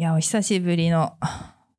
[0.00, 1.14] いや、お久しぶりの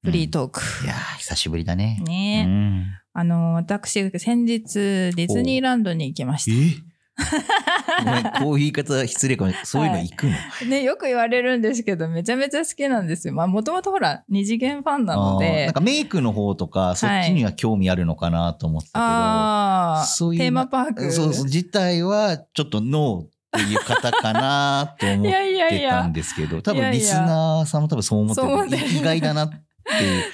[0.03, 0.59] フリートーク。
[0.83, 2.03] いやー、久しぶりだね。
[2.05, 8.03] ねえ、うんあの、私、先日、ディズニーランドに行きましえ？
[8.03, 9.53] ごめん、こういう言い方失礼かも。
[9.63, 10.65] そういうの行くの、た。
[10.67, 13.33] ね、よく言われるんですけど、めちゃめちゃ好きなんですよ。
[13.33, 15.73] まあ、もともとほら、二次元ファンなのでなん。
[15.73, 21.09] かメイクの方とか、そっちには興味あるのかなと思ってたけど、ああ、そういうテーマパーク。
[21.13, 29.57] そうそう、自体はちょっとノーっていう方かなと思ってたやん、ですけど、多分リスナーさんも多分そう思ってて意外だなって。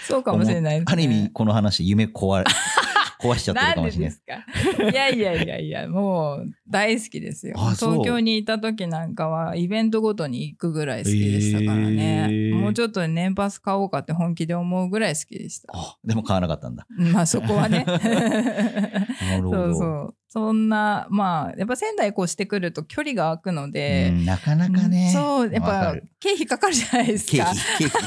[0.06, 0.86] そうかもしれないね。
[0.86, 2.46] ある意味、この話、夢壊れ、
[3.24, 4.18] 壊しちゃってるかもしれない。
[4.18, 4.26] で
[4.68, 4.90] ですか？
[4.92, 7.56] いやいやいやいや、もう大好きですよ。
[7.58, 12.28] 東京にいた時なんかはイベントごとに行くぐらい好きでしたからね。
[12.30, 15.72] へーもうちょっと年パス買おうかって本気で思うぐらい好きでした。
[15.74, 16.86] あ、でも買わなかったんだ。
[16.90, 17.86] まあそこはね。
[17.88, 19.70] なるほそど。
[19.70, 20.16] うそう。
[20.36, 25.10] そんな、まあ、やっぱ仙台越してくると距離が空くので、うんなかなかね。
[25.14, 27.32] そう、やっぱ経費かかるじゃないですか。
[27.32, 28.00] 経費、経費。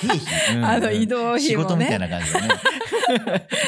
[0.00, 2.48] 経費、 うんあの移動費もね仕事みたいな感じだね。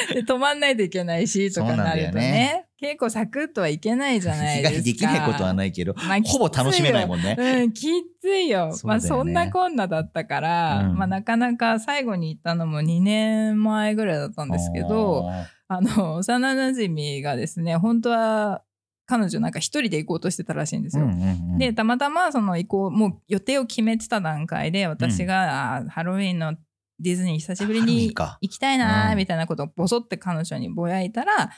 [0.15, 4.81] で泊まんないといけないしとかなるとね結構サクッとはいけないじゃないですか。
[4.81, 7.35] できないことはないけど、まあほぼ楽しめないもんね。
[7.37, 7.87] うん、き
[8.19, 15.29] ついよねまあそんなこんなだったから、うんまあなかなか最後に行ったのも2年前ぐらいだったんですけど、
[15.69, 18.63] あの、幼馴染がですね、本当は
[19.05, 21.05] 彼女なんか一人で行こうとしてたらしいんですよ。
[21.05, 26.55] うんうんうんで、たまたまその行こう、もう予定を決めてた段階で、私が、あーハロウィンの
[26.99, 31.51] ディズニー久しぶりに行きたいなみたいなことをボソって彼女にぼやいたら、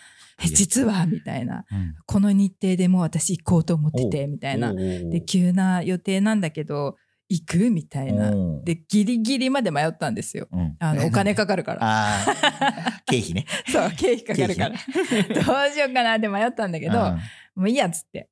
[0.44, 1.96] え実はみたいな、うん。
[2.06, 4.74] この日程でもう私行こうと思ってて、みたいな。
[4.74, 6.98] で、急な予定なんだけど、
[7.32, 7.72] 行く？
[7.72, 8.32] みたいな。
[8.64, 10.50] で、ギリギリまで迷ったんですよ。
[10.52, 12.18] うんあの、 お金かかるから。
[13.08, 13.46] 経費ね。
[13.72, 14.70] そう、経費かかるから。
[14.70, 17.20] どうしようかなって迷ったんだけど、うん
[17.54, 18.30] もういいやっつって、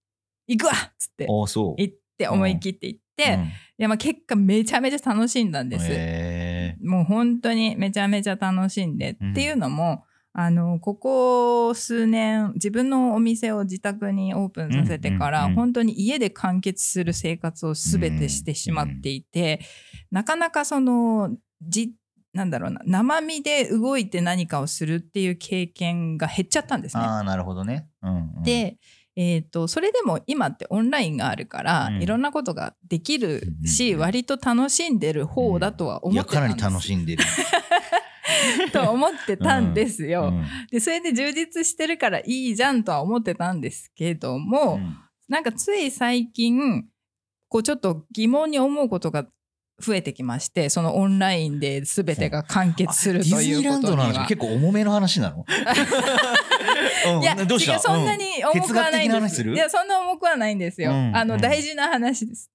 [0.47, 1.25] 行くわっつって。
[1.27, 5.85] 行って、思い切って行って、うんでまあ、結果めちゃめちゃ楽しんだんです。
[5.89, 19.59] へもう本当にめちゃめちゃ楽しんで、うんっていうのも、あの、ここ数年、自分のお店を自宅にオープンさせてから、うんうんうん本当に家で完結する生活を全てしてしまっていて、
[20.11, 21.93] なかなかその、じ、
[22.33, 27.03] なんだろうな、生身で動いて何かをするっていう経験が減っちゃったんですね。
[27.03, 27.89] ああ、なるほどね。
[28.01, 28.77] うんうん、で、
[29.15, 37.23] えー、とそれでも今ってオンラインがあるから、うんいろんなことができるし、うんうん割と楽しんでる方だとは思いや、ってたんです、かなり楽しんでる。
[38.71, 40.29] と思ってたんですよ。
[40.29, 44.97] うんでそれで充実してるからいいじゃんとは思ってたんですけども、うん
[45.29, 46.85] なんかつい最近
[47.49, 49.27] こうちょっと疑問に思うことが
[49.79, 54.07] 増えてきましてそのオンラインで全てが完結するとディズニーランドいうことには。
[54.07, 55.37] の話結構重めの話なの？
[55.37, 55.41] う
[56.58, 56.58] ん
[57.21, 57.79] いや、どうした？
[57.79, 59.41] そんなに重くはないんです。
[59.43, 60.91] いや、そんな重くはないんですよ。
[60.91, 62.51] うんあの、うん大事な話です。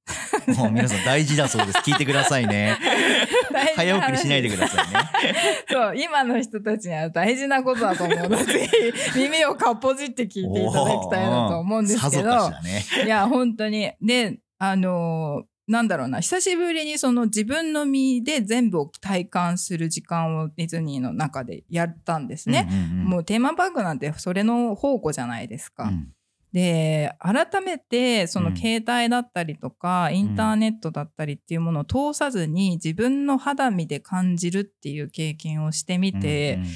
[0.46, 1.78] うんもう皆さん大事だそうです。
[1.78, 2.76] 聞いてくださいね。
[3.76, 5.34] 早送りしないでくださいね。
[5.70, 8.70] そう、今の人たちには大事なことだと思うので、 ぜ
[9.14, 12.50] ひ耳をかっぽじって聞いていただきたいなと思うんですけど。
[13.04, 13.92] いや、本当に。
[14.02, 22.68] で、あのーなんだろうな、久しぶりにその自分の身で全部を体感する時間をディズニーの中でやったんですね。
[22.70, 23.04] うんうんうん。
[23.06, 25.84] もうテーマパークなんてそれの宝庫じゃないですか。
[25.84, 26.12] うん。
[26.52, 36.68] で改めてそのうん携帯だったりとか、インターネットだったりっていうものを通さずに自分の肌身で感じるっていう経験をしてみて、うんうん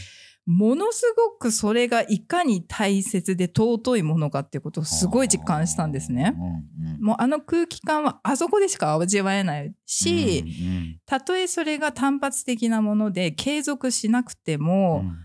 [0.50, 6.34] ものすごくそれがいかに大切で尊いものかっていうことをすごい実感したんですね。
[6.36, 15.16] うんうんもうあの空気感はあそこでしか味わえないし、うんたとえそれが単発的なもので継続しなくてうんも、うん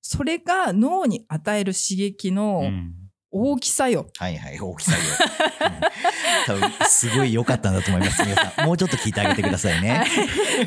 [0.00, 2.94] それが脳に与える刺激うのん
[3.30, 4.06] 大きさよ。
[4.16, 4.98] はいはい、大きさよ。
[6.48, 8.66] うん多分、すごい良かったんだと思います、皆さん。
[8.66, 10.02] もうちょっと聞いてあげてくださいね。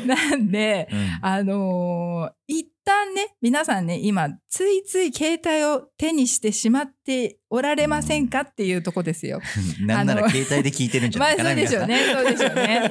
[0.06, 9.40] なんで、うんあのー一旦ね、皆さんね、今、ついつい携帯を手にしてしまっておられませんかっていうとこですよ。
[9.80, 11.98] なんなら携帯で聞いてるんじゃまあ、ないかな、そうでしょうね。
[12.12, 12.90] そうでしょうね。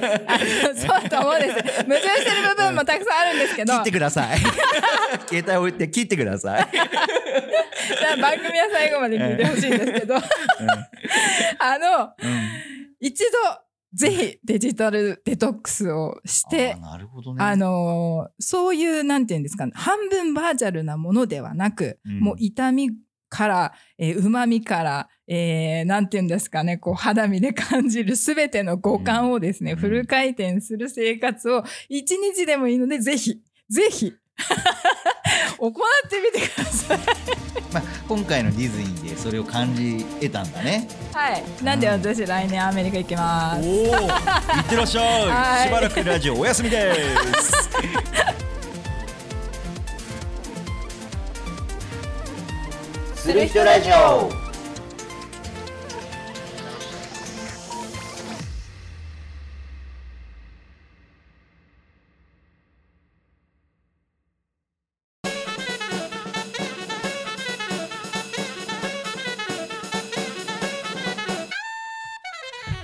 [0.74, 1.54] そうと思うんです。
[1.54, 3.84] 矛盾してる部分もたくさんあるんですけど、皆さん。
[3.84, 4.38] 切ってください。
[5.28, 6.68] 携帯置いて切ってください。
[6.72, 10.16] じゃあ番組は最後まで聞いてほしいんですけど、
[11.58, 13.28] あの、うん一度、
[13.94, 17.44] ぜひデジタルデトックスをしてあー、なるほどね。
[17.44, 22.20] あのーそういう、なんていうんですかね、半分バーチャルなものではなく、うん。
[22.20, 22.90] もう痛み
[23.28, 29.78] から、えー、旨みから、えー、なんていうんですかね、こう、肌身で感じるすべての五感をですね、うん。
[29.78, 33.40] フル回転する生活を一日でもいいので、ぜひ
[33.72, 34.12] ぜひ
[35.58, 35.72] 行っ
[36.08, 36.98] てみてください。
[37.72, 40.88] まあ、今回のディズニーでそれを感じ得たんだね。
[41.12, 41.44] はい。
[41.62, 43.68] なんで私来年アメリカ行きます。
[43.68, 45.28] おお、いってらっしゃい。
[45.30, 46.94] はいしばらくラジオお休みで
[47.40, 47.52] す。
[53.22, 54.41] する人ラジオ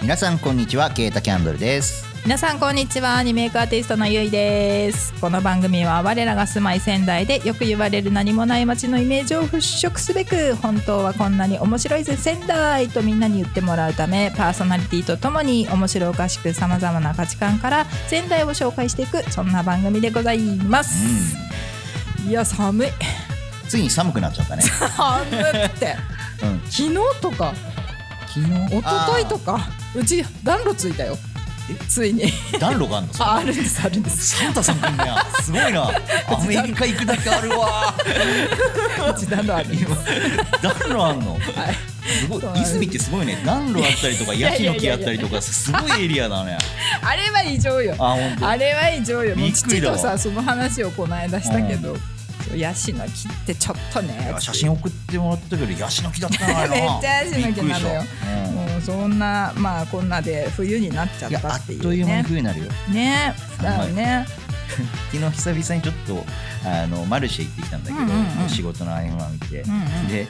[0.09, 2.03] 皆さんこんにちは、ケータキャンドルです。
[2.25, 9.59] 皆さんこんにちはアニメイクアーティストのゆいですこの番組は我らが住まい仙台でよく言われる何もない街のイメージを払
[9.91, 21.37] 拭すべく本当はこんなに面白いぜ仙台とみんなに言ってもらうためパーソナリティとともに面白おかしくさまざまな価値観から仙台を紹介していくそんな番組でございます、
[22.27, 22.89] いや寒い
[23.69, 24.63] ついに寒くなっちゃったね。
[24.97, 25.97] 寒って
[26.43, 26.61] うん。
[26.71, 27.53] 昨日とか
[28.35, 28.77] 昨日？
[28.79, 29.61] 一昨日とか。
[29.95, 31.17] うち暖炉ついたよ。
[31.87, 32.25] ついに。
[32.55, 33.11] あ暖炉があんの？
[33.21, 34.37] ああるんですあるんです。
[34.39, 35.27] サンタさん来んねや。
[35.43, 35.83] すごいな。
[36.29, 37.95] アメリカ行くだけあるわ。
[39.15, 39.67] うち暖炉ある
[40.63, 41.33] 暖炉あんの？
[41.35, 41.43] はい。
[42.21, 42.63] すごい。
[42.63, 43.39] 泉ってすごいね。
[43.45, 46.57] 暖炉あったりとか、ヤシの木あったりとか、すごいエリアだね。
[47.03, 47.95] あれは異常よ。
[47.99, 49.37] あ、れは異常よ。
[49.37, 52.01] もう父とさその話をこの間したけど、そう
[52.57, 53.13] ヤシの木っ
[53.47, 54.35] てちょっとね。
[54.39, 56.59] 写真送ってもらったけど、ヤシの木だったな。
[56.59, 58.05] あれな めっちゃヤシの木なのよ。
[58.47, 58.55] うん。
[58.55, 62.67] もうそんなまあこんなで冬になっちゃったっいうってという間にね冬になるよ。
[62.91, 63.35] ね。
[63.63, 64.27] だよね、
[65.11, 66.27] 昨日久々にちょっと
[66.65, 68.49] あのマルシェ行ってきたんだけど、うんうんうん。
[68.49, 70.09] 仕事の合間を見て、うんうん。
[70.09, 70.27] で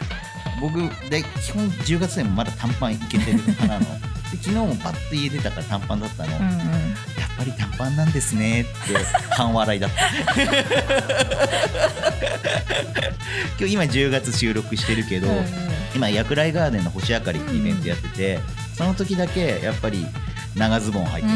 [0.60, 0.78] 僕
[1.10, 3.80] で基本10月でもまだ短パンいけてる派なの。
[4.30, 6.94] で昨日もパッと家出たから短パンだったの、うんうん
[7.38, 8.62] ぱり短パンなんですね。
[8.62, 8.70] って
[9.30, 9.96] 半笑いだった。
[13.58, 15.44] 今日今10月収録してるけど、うんうん。
[15.94, 18.40] 今薬来ガーデンの星明かりってイベントやってて、
[18.74, 20.04] その時だけやっぱり
[20.56, 21.34] 長ズボン履いてる、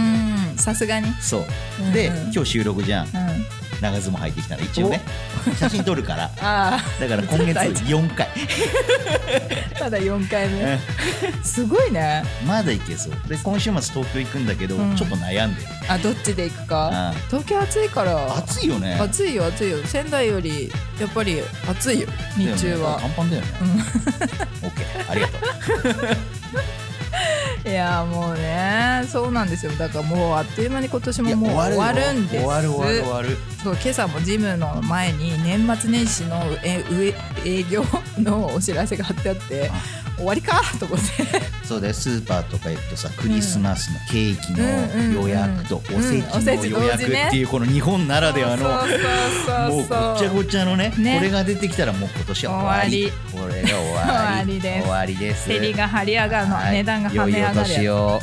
[0.53, 0.59] うん。
[0.59, 1.45] さすがに、そう。
[1.81, 1.93] うんうん。
[1.93, 3.07] で、今日収録じゃん。
[3.07, 3.13] うん、
[3.83, 5.03] 長ズボン履いてきたら一応ね
[5.59, 6.31] 写真撮るから。
[6.41, 8.29] あだから今月大事4回。
[9.75, 10.79] あ ただ4回目。
[11.43, 12.23] すごいね。
[12.47, 13.13] まだ行けそう。
[13.29, 14.97] で今週末東京行くんだけど、うん。
[14.97, 15.67] ちょっと悩んでる。
[15.89, 16.91] あどっちで行くか？
[16.93, 18.37] あ東京暑いから。
[18.37, 18.97] 暑いよね。
[19.01, 19.79] 暑いよ暑いよ。
[19.85, 23.49] 仙台よりやっぱり暑いよ日中だよねは短パンだよね、
[24.63, 25.11] オッケー。
[25.11, 25.41] ありがとう
[27.65, 29.73] いやもうねそうなんですよ。
[29.73, 33.37] だからもうあっという間に今年ももう終わるんです終わる終わる終わる。
[33.63, 37.15] そう今朝もジムの前に年末年始のえ上
[37.45, 37.85] 営業
[38.19, 39.71] のお知らせが貼ってあって
[40.23, 41.05] 終わりかと思って。
[41.65, 41.95] そうだよ。
[41.95, 48.65] スーパーとか行くとさクリスマスのケーキの予約とおせちの予約っていうこの日本ならではの
[49.71, 51.19] もうごちゃごちゃのねね。
[51.19, 53.13] これが出てきたらもう今年は終わり。
[53.33, 55.45] これが終わり終わりです。
[55.45, 56.73] 終わりが張り上がるの、はい。
[56.73, 57.69] 値段が跳ね上がるやつ。
[57.69, 58.21] 年を。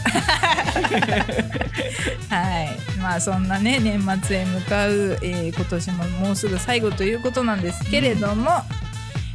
[2.30, 8.52] はい、まあそんなね年末へ向かう、えー今年ももうすぐ最後ということなんですけれども、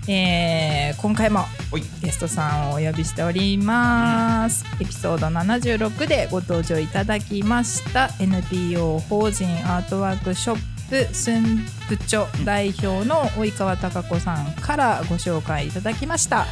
[0.09, 1.45] えー今回も
[2.03, 8.11] ゲストさんをお呼びしております、エピソード76でご登場いただきました。
[8.21, 11.43] NPO 法人アートワークショップ駿
[11.89, 16.47] 府町代表の及川貴子さんからご紹介いただきました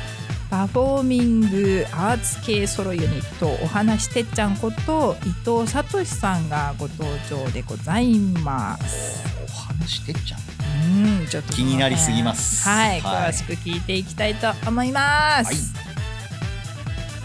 [0.52, 9.24] パフォーミングアーツ系ソロユニットお話てっちゃんこと伊藤聡さんがご登場でございます。
[9.42, 11.20] お話してっちゃん。
[11.20, 12.68] うん、ちょっと気になりすぎます。
[12.68, 13.30] はい、はい。
[13.30, 15.46] 詳しく聞いていきたいと思います。
[15.46, 15.56] はい。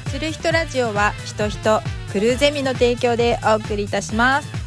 [0.09, 1.81] する人ラジオは人人
[2.13, 4.66] クルーゼミの提供でお送りいたします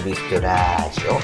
[0.00, 1.20] する人ラジオ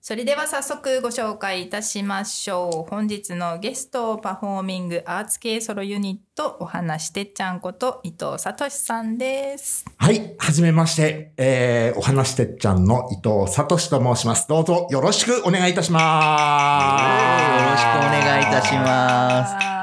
[0.00, 2.90] それでは早速ご紹介いたしましょう。
[2.90, 9.84] 本日のゲストパフォーミングアーツ系ソロユニットお話てっちゃんこと伊藤聡さんです。
[9.96, 14.48] はい、はじめまして、えー、お話てっちゃんの伊藤聡と申します。
[14.48, 17.62] どうぞよろしくお願いいたします。
[17.62, 19.81] よろしくお願いいたしますあ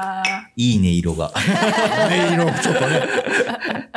[0.60, 1.32] いいね色が。
[1.34, 3.02] 音色、ちょっとね、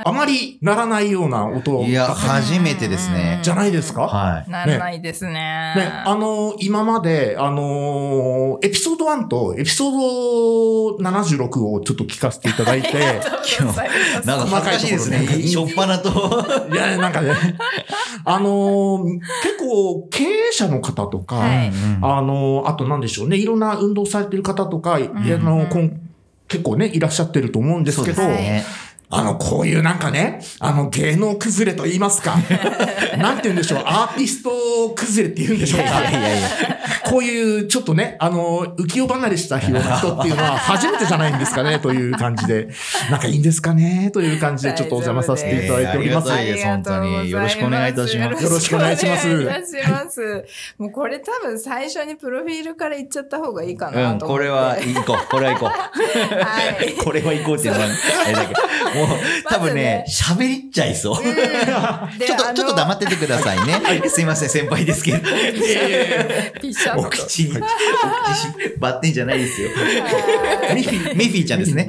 [0.05, 3.39] あまりならないような音いやが初めてですね。
[3.43, 4.03] じゃないですか？
[4.07, 4.45] はい。
[4.47, 5.33] ーならないですね。
[5.33, 12.89] ね、あのー今まで、あのーエピソード1とエピソード76をちょっと聞かせていただいて、
[13.59, 13.77] 今日
[14.25, 15.27] なんか恥ずかしいですね。
[15.45, 16.09] しょっぱなと。
[16.71, 17.33] いや、なんかね、
[18.23, 21.41] あのー結構経営者の方とか、
[22.01, 25.43] あの、あとなんでしょうね、いろんな運動されてる方とか、いやあうん。
[25.43, 25.99] の、こん
[26.53, 28.63] 結構ね、いらっしゃってると思うんですけど、ね。
[29.15, 32.35] あの、こういうなんかね、あの、芸能崩れと言いますか、
[33.17, 34.49] なんて言うんでしょう、アーティスト
[34.95, 36.01] 崩れって言うんでしょうか。
[36.01, 36.49] いやいやいや。
[37.05, 39.77] こういう、ちょっとね、あの、浮世離れした人っ
[40.21, 42.69] ていうのは初めてじゃないんですかね、という感じで、
[43.11, 46.29] なんかいいんですかね、という感じで、ちょっとお邪魔させていただいております。
[46.29, 50.45] 大丈夫です本当によろしくお願いいたしますよろしくお願いしますよろしくお願いいたします。
[50.77, 54.43] もうこれ多分最初にプロフィールから言っちゃった方がいいかう、なんと思って。
[54.43, 55.27] これは行こう。
[55.29, 55.73] これは行こは
[56.81, 56.93] い。
[56.93, 57.03] う。
[57.03, 57.87] これは行こうっていうのは、
[58.25, 58.61] あれだけど、
[58.99, 59.02] もう、
[59.49, 61.23] 多分ね、喋りっちゃいそう。
[61.23, 64.09] で ちょっと、ちょっと黙っっててくださいね。
[64.09, 65.19] すいません、先輩ですけど。
[66.97, 67.63] お口に、お口に
[68.79, 69.69] バッテンじゃないですよ。
[70.73, 71.87] ミフィ、ミフィちゃんですね。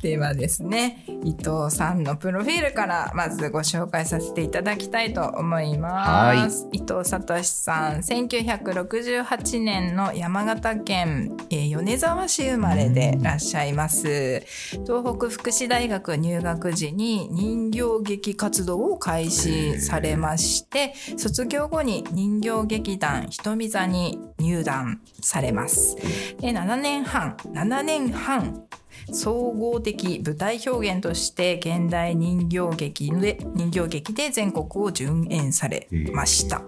[0.00, 6.66] ではですね、伊藤さんのプロフィールからまずご紹介させていただきたいと思います。
[6.72, 14.42] 伊藤聡さん、1968年の山形県、えー米沢市生まれでいらっしゃいます。
[14.86, 25.94] 東北福祉大学入学時に人形劇活動を開始されまして、卒業後に人形劇団ひとみ座に入団されます。
[26.40, 28.64] で7年半7年半
[29.12, 36.62] 総合的舞台表現として現代人形劇で人形劇で全国を巡演されました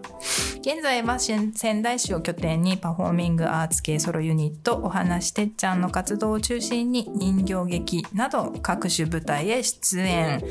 [0.61, 10.43] 現在は仙仙台市を拠点にパフォーミングアーツ系ソロユニットお話てっちゃんの活動を中心に人形劇など各種舞台へ出演、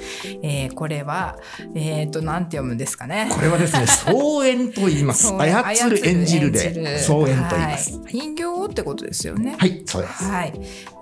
[0.44, 1.38] えーこれは
[1.76, 5.28] えっ、となんて読むんですかねこれはですね、総演と言います。
[5.28, 7.98] 操る演じる演じるで、総演と言います。
[8.00, 10.24] はい人形ってことですよねはい、そうです。
[10.26, 10.54] はい。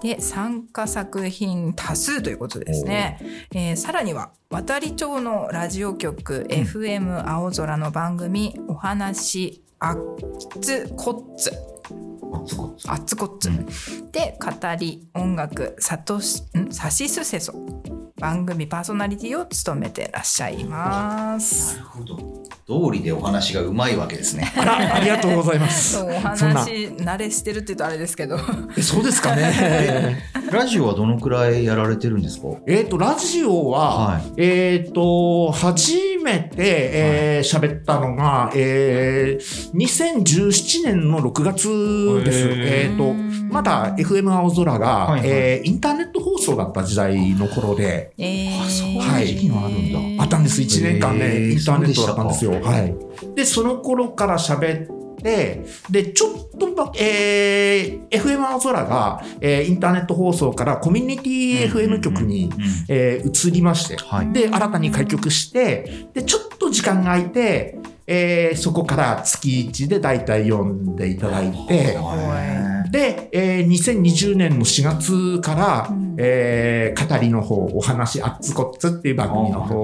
[0.02, 3.20] で、参加作品多数ということですね。
[3.54, 9.98] えーさらには、渡り町のラジオ局、FM 青空の番組、お話、あっ
[10.62, 11.52] つこっつ。
[12.88, 13.50] あっつこっつ。
[14.12, 16.72] で、語り、音楽、さとし、ん？
[16.72, 17.54] さしすせそ。
[18.20, 21.76] 番組パーソナリティを務めてらっしゃいます。
[21.78, 22.18] なるほど。
[22.66, 24.52] 道理でお話がうまいわけですね。
[24.58, 25.98] あら、ありがとうございます。
[26.02, 28.38] お話、慣れしてるって言うとあれですけど。
[28.76, 30.24] えそうですかね。
[30.52, 32.48] ラジオはどのくらいやられてるんですか？
[32.68, 35.94] えっと、ラジオは、はいえっ、と、初
[36.24, 42.48] めて、えー喋ったのが、えー、2017年の6月です。
[42.50, 50.24] えっ、と、まだ FM 青空が、はいはいえーインターネット放送だった時代の頃で、えーあそういうはい時期があるんだ。
[50.24, 50.62] あったんです。
[50.62, 52.52] 1年間ね、インターネットだったんですよ。
[52.62, 52.96] はい。
[53.36, 62.52] で、その頃から喋って、で、ちょっとば、えー、FM 青空が、えーインターネット放送からコミュニティ FM 局に、
[62.88, 64.32] えー移りまして、はい。
[64.32, 71.98] で、新たに開局して、で、ちょっと時間が空いて、えーそこから月1で大体読んでいただいて、
[72.92, 79.84] で、えー2020年の4月から、うんえー語りの方、お話あっつこっつっていう番組の方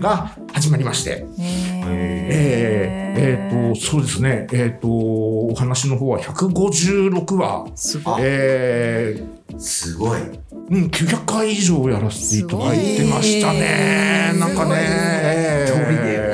[0.00, 8.20] が始まりまして、えーえーと、そうですね、えっ、と、お話の方は156話、すごい。
[8.22, 10.20] えーすごい。
[10.20, 14.32] うん、900回以上やらせていただいてましたね。
[14.38, 15.66] なんかね。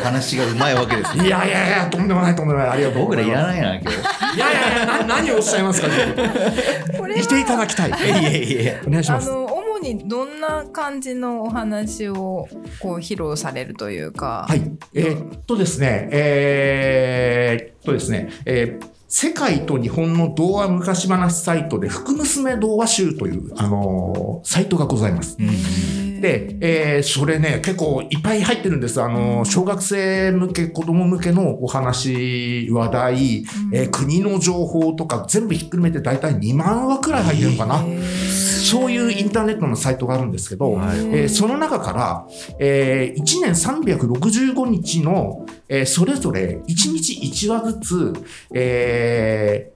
[0.05, 1.27] 話がうまいわけですね。
[1.27, 2.69] いやいやいや、とんでもないとんでもない。
[2.69, 3.31] ありがとうご僕らい。
[3.31, 3.97] らないな、今日。
[4.37, 5.89] いやいやいや、な何をおっしゃいますか、
[6.99, 7.91] これいていただきたい。
[7.91, 8.75] いやいやいや。
[8.87, 9.31] お願いします。
[9.31, 12.47] あの主にどんな感じのお話を
[12.79, 14.47] こう披露されるというか。
[14.49, 14.63] はい。
[14.95, 25.37] えーっとですね、えーっとですね、えー世界と日本の童話昔話サイトで、福娘童話集という、あのーサイトがございます。
[26.21, 29.01] で、えーそれね、結構いっぱい入ってるんです。
[29.03, 37.85] あの、小学生向け、子供向けのお話、話題、えー国の情報とか全部ひっくるめて大体2万話くらい入ってるのかな。
[38.65, 40.99] そういうインターネットのサイトがあるんですけど、はい。
[40.99, 42.27] えーその中から、
[42.59, 48.13] え1年365日の、えーそれぞれ1日1話ずつ、
[48.53, 49.75] えー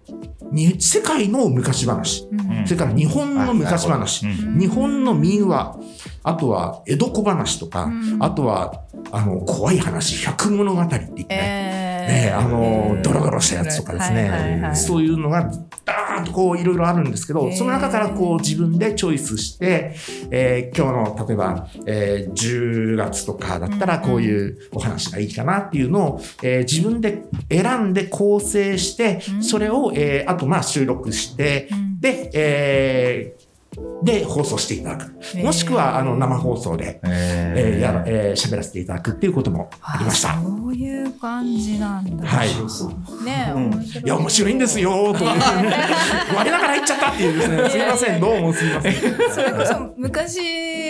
[0.50, 2.66] に世界の昔話、うん。
[2.66, 4.58] それから日本の昔話、うん。
[4.58, 5.76] 日本の民話、
[6.22, 8.22] あとは江戸小話とか、うん。
[8.22, 8.82] あとは
[9.12, 15.50] あの怖い話、百物語って言ってね、えねあのドロドロしたやつとかですね、はいはいはいそういうのが
[15.84, 17.56] ダーンとこういろいろあるんですけど、へー。
[17.56, 19.94] その中からこう自分でチョイスして、
[20.30, 29.42] えー今日の例えば、えー10月とかだったらこういうお話がいいかなっていうのを、えー自分で選んで構成して、うん。
[29.42, 32.00] それを、えーあとまあ収録して、うん。
[32.00, 33.47] で、えー
[34.02, 35.36] で放送していただく。
[35.38, 40.34] もしくは、あの、生放送で、えー、やら、えー、喋らせていただくっていうこともありました。
[40.40, 42.26] そういう感じなんだ。
[42.26, 42.48] はい。
[43.24, 45.30] ね、うん面白いや、面白いんですよ、という。
[46.36, 47.70] 我ながら言っちゃったっていうですね。
[47.70, 48.94] すいません、どうもすいません。
[49.32, 50.38] それこそ昔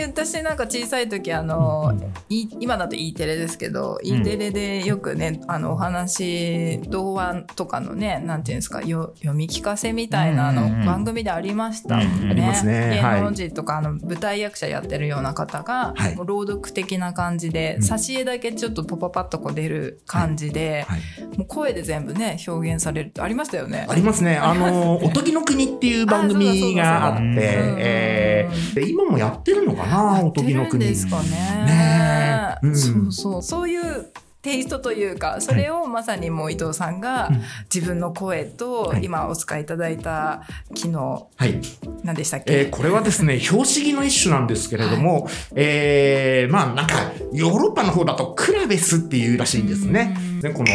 [0.02, 1.94] 私なんか小さい時あの、
[2.28, 12.30] い今だと E テレですけど、E テレでよくねあのお話童話とかのねなんていうんですかよ読み聞かせみたいなの、番組でありましたもんね。
[12.30, 21.38] ありますねはい芸能人とかあの舞台役者やってるような方が、はいもう朗読的な感じで、うん挿絵だけちょっとポパパッとこう出る感じで、はい。
[21.38, 23.86] もう声で全部ね表現されるってありましたよね。
[23.88, 24.36] ありますね。
[24.42, 30.84] あの、おとぎの国っていう番組があって、えーで今もやってるのかな、おとぎの国。
[30.84, 31.28] ですかね。
[31.66, 34.06] ねえうんそうそうそういう
[34.40, 37.42] テイストというかそれをまさにもう伊藤さんがうん
[37.72, 40.42] 自分の声とはい今お使いいただいた
[40.74, 41.60] 機能はい。
[42.04, 42.60] 何でしたっけ？
[42.60, 50.16] えーこれはですね、標識の一種なんですけれども、えーまあなんか、ヨーロッパの方だとクラベスっていうらしいんですね。
[50.42, 50.66] ねこの、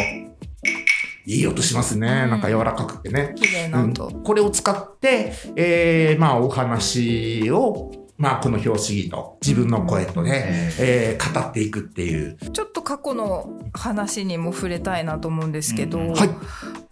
[1.26, 2.06] いい音しますね。
[2.06, 3.32] なんか柔らかくてね。
[3.36, 4.06] 綺麗な音。
[4.08, 12.36] うんこれを使って、えーまあお話を、まあこの表紙と自分の声とね、えー語っていくっていう。
[12.52, 16.30] ちょっと過去の話にも触れたいなと思うんですけど、うんはい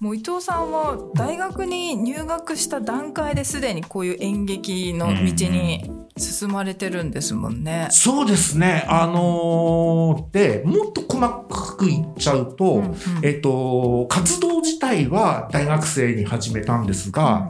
[0.00, 5.14] もう伊藤さんは大学に入学した段階ですでにこういう演劇の道
[5.48, 7.86] に進まれてるんですもんね。
[7.90, 8.84] そうですね。
[8.88, 17.48] あのーで、もっと細かく言っちゃうと、うんうんえっと、活動自体は大学生に始めたんですが、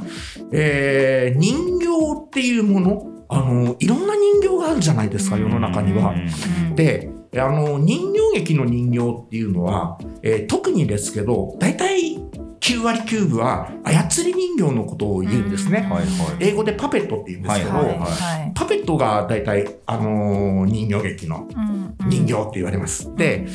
[0.53, 1.87] えー人形
[2.27, 6.11] っていうもの、あの、いろんな人形があるじゃないですか、世の中には。
[6.11, 12.19] うんで、あの、人形劇の人形っていうのは、えー特にですけど、大体
[12.61, 15.81] 9割9分は操り人形のことを言うんですね。
[15.81, 16.05] はいはい。
[16.41, 17.99] 英語でパペットって言うんですけど、はいはい。
[17.99, 18.53] はい。
[18.55, 21.95] パペットが大体、あのー人形劇のうん。
[22.05, 23.15] うん人形って言われます。
[23.17, 23.47] で、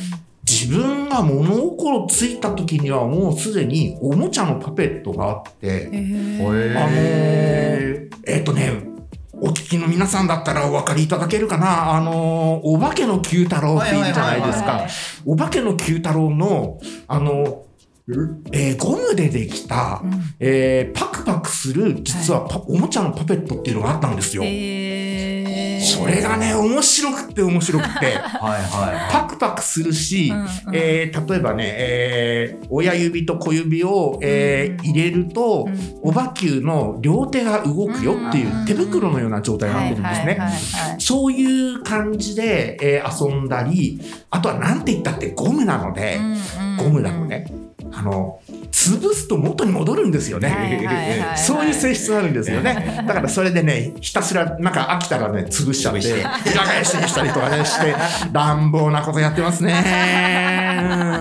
[0.48, 6.78] 自分が物心ついた時にはもうすでにおもちゃのパペットがあって、えー。
[6.78, 8.87] あのーえっ、とね、
[9.40, 11.94] お聞きの皆さんだったらお分かりいただけるかな？
[11.94, 14.64] あのーお化けの九太郎っているじゃないですか。
[14.64, 14.90] はいはいはいはい。
[15.26, 17.64] お化けの九太郎の、あの、
[18.52, 20.10] えーゴムでできた、うん。
[20.40, 24.42] えーパクパクする、実はパ、おもちゃのパペットっていうのがあったんですよ。
[24.44, 25.37] えー
[25.98, 28.06] それがね、面白くって面白くて。
[28.16, 29.12] はいはい。
[29.12, 40.38] パクパクするし、うんうんえー例えばね、えー親指と小指を、えーうん入れると、うんおばきゅうの両手が動くよっていううん手袋のような状態になってるんですね。
[40.98, 46.18] そういう感じで、えー遊んだり、あとはなんて言ったってゴムなので、
[46.78, 47.46] ゴムなのね。
[47.92, 50.48] あの、潰すと元に戻るんですよね。
[50.48, 53.04] はいはいはいはいそういう性質があるんですよね。
[53.06, 57.94] だからそれでね、ひたすらなんか飽きたらね、潰しちゃって、裏返しにしたりとかねして、
[58.32, 59.72] 乱暴なことやってますね。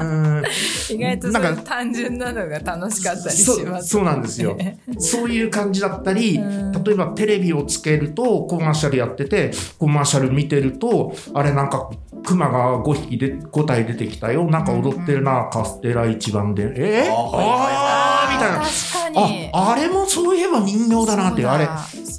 [0.01, 0.43] う ん
[0.89, 4.57] 意外となんかそういう単純なのが楽しかったりしそますそうなんですよ。
[4.99, 11.89] そういう感じだったり、うん例えばテレビをつけるとコマーシャルやってて、コマーシャル見てると、あれなんか、
[12.27, 14.43] クマが5匹で、5体出てきたよ。
[14.51, 16.73] なんか踊ってるな、カステラ一番で。
[16.75, 17.07] え？
[17.09, 18.59] ー、ああーみたいな。
[18.59, 21.69] 確かにあ、あれもそういえば人形だなってあれ、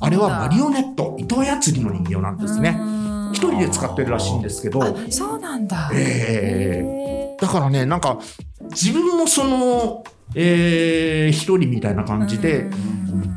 [0.00, 2.80] あれはマリオオネット、糸操りの人形なんですね。
[3.32, 5.90] 一人で使ってるらしいんですけど、あそうなんだ。
[5.94, 8.18] えへだからね、なんか、
[8.70, 12.68] 自分もその、えー、一人みたいな感じで、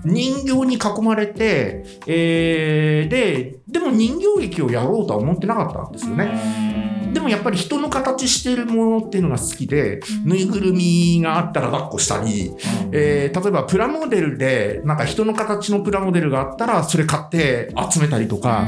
[0.03, 7.11] 人形に囲まれて、えー、で、でも人形劇をやろうとは思ってなかったんですよね。
[7.13, 12.53] でもやっぱり人の形してるものっていうのが好きで、ぬいぐるみがあったら抱っこしたり、
[12.91, 18.67] えー例えばプラモデルで、なんか人の形のプラモデルがあったら、それ買って集めたりとか、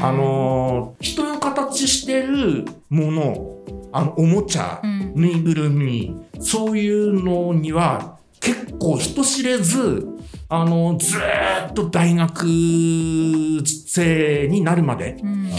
[0.00, 3.56] あのー人の形してるもの、
[3.92, 5.12] あの、おもちゃ、うん。
[5.14, 10.06] ぬいぐるみ、そういうのには結構人知れず、
[10.48, 12.46] あの、ずーっと大学
[13.64, 15.50] 生になるまでうん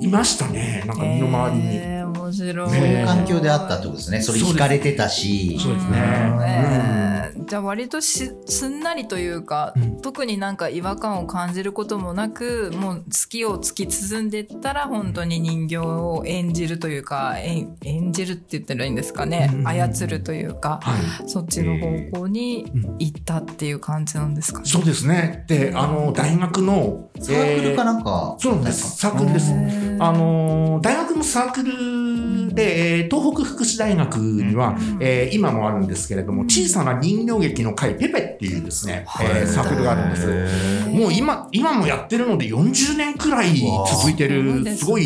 [0.00, 0.82] いましたね。
[0.86, 1.76] なんか身の回りに。
[1.76, 4.20] へー面白いねそういう環境であったってことですね。
[4.20, 5.58] それ惹かれてたし。
[5.60, 5.98] そうですね。
[6.46, 7.04] えー
[7.46, 21.28] じゃあ割としすんなりというか、うん特になんか違和感を感じることもなくもう好きを突き進んでったら本当に人形を演じるというか演演じるって言ったらいいんですかね、うん操るというか、はい。
[21.28, 24.64] そっちの方向に行ったっていう感じなんですかね。
[24.66, 25.44] そうですね。
[25.46, 28.34] で、あの、大学の、サークルかななんか。
[28.38, 28.96] そうなんです。
[28.96, 29.52] サークルです。
[30.00, 40.88] あの、大学のサークルで、えー東北福祉大学には、えー今もあるんですけれども、小さな人形劇の会ペペっていうですね、えーサークルがあるんです。
[40.88, 43.54] もう今、今もやってるので40年くらい
[43.90, 45.04] 続いてる、すごい、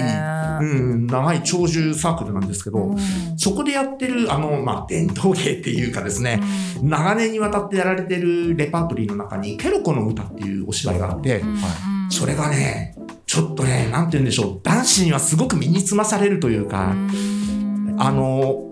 [0.61, 2.95] うん、長い長寿サークルなんですけど、
[3.37, 6.41] そこでやってる、あの、まあ、伝統芸っていうかですね、
[6.83, 11.43] 長年にわたってやられてるレパートリーの中に、ケロコの歌っていうお芝居があって、
[12.11, 12.95] それがね、
[13.27, 16.95] ちょっとね、なんて言うんでしょう、男子にはすごく身につまされるというか、
[17.99, 18.69] あの、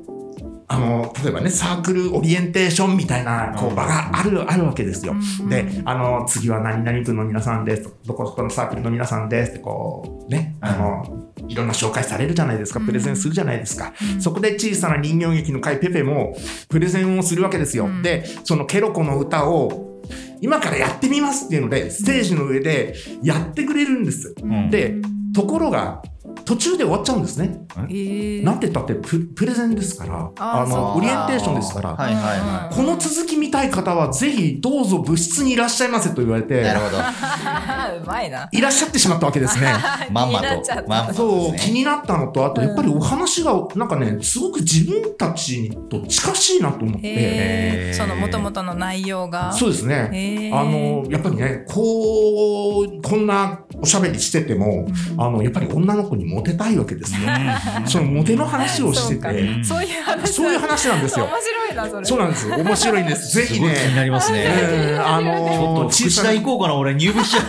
[0.69, 5.15] あの、例えばね、サークルオリエンテーションみたいな、こう、場がある、あるわけですよ。
[5.49, 7.95] で、あの、次は何々区の皆さんです。
[8.05, 12.81] どこどこのサークルの皆さんですって、こう、ね、あの、いろんな紹介されるじゃないですか。
[12.81, 13.93] プレゼンするじゃないですか。
[14.19, 16.37] そこで小さな人形劇の会ペペも、
[16.69, 17.89] プレゼンをするわけですよ。
[18.03, 20.03] で、そのケロコの歌を、
[20.41, 24.35] 今からやってみますっていうので、ステージの上でやってくれるんです。
[24.45, 24.97] んで、
[25.35, 26.03] ところが、
[26.45, 27.67] 途中で終わっちゃうんですね。
[27.89, 36.99] えーなんて言ったってププレゼンですから、あの、オリエンテーションですから、はいはいはこの続き見たい方はぜひどうぞ部室にいらっしゃいませと言われてい。、なるほど。
[38.03, 38.49] うまいな。
[38.53, 39.73] いらっしゃってしまったわけですね。
[40.11, 41.57] まんまとそう。
[41.57, 49.53] 気になったのと、あとやっぱりお話が、なんかね、すごく自分たちと近しいなと思って、その元々の内容が。
[49.53, 50.51] そうですね。
[50.53, 54.87] あの、やっぱりね、こう、こんなおしゃべりしてても、
[55.19, 57.19] あの、やっぱり女の子にモテたいわけですよ。
[57.87, 60.33] そのモテの話をしてそうかて、そういう話。
[60.33, 61.35] そういう話なんですよ面。
[61.41, 62.05] 白いな、それ。
[62.07, 62.51] そうなんです。
[62.51, 63.37] 面白いんです。
[63.37, 63.89] ぜひねすごい気。
[63.91, 64.45] になりますね。
[64.45, 67.45] うんあのーちょっと福祉大行こうかな、俺入部しちゃう。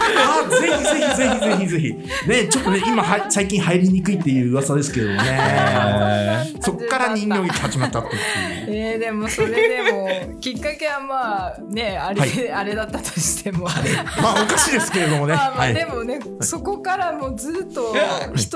[0.46, 2.30] あ、ぜひぜひぜひぜひぜひ。
[2.30, 5.18] ね、ちょっとね、今は、最近入りにくいっていう噂ですけどね。
[6.62, 8.22] そっから人形劇始まったっていう。
[8.70, 15.34] えー、でもそれでもきっかけはまあねあれ,、はいあれだったとしてもまあ、おかしいですけれどもね。
[15.56, 17.96] まあでもね、そこからもうずっと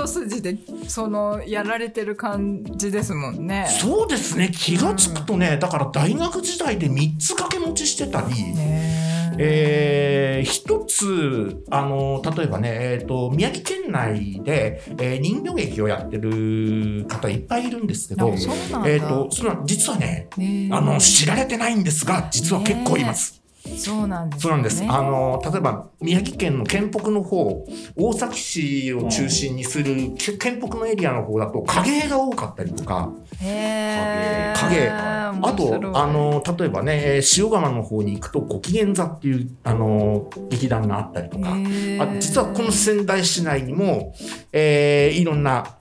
[0.01, 3.67] 一筋でそのやられてる感じですもんね。
[3.69, 4.51] そうですね。
[4.53, 18.33] 気がつくとね、だから大学時代で3つ掛け持ちしてたり、ねえー一つ、あの、例えばね、えっ、と、宮城県内で、えー人形劇をやってる方いっぱいいるんですけど
[18.85, 23.40] えっ、と、その、実はね、ねあの、知られてないんですが、実は結構います。
[23.77, 24.83] そうなんです、ね、そうなんです。
[24.87, 34.59] あの、例えば、宮城県の県北の方、大崎市を中心にするけ県北のエリアの方だと、影絵が多かったりとか、へー。
[34.59, 44.13] 影あと、あの、例えばね、えー塩釜の方に行くと、ご機嫌座っていう、あの、劇団があったりとか、あ実はこの仙台市内にも、
[44.51, 45.77] えーいろんな、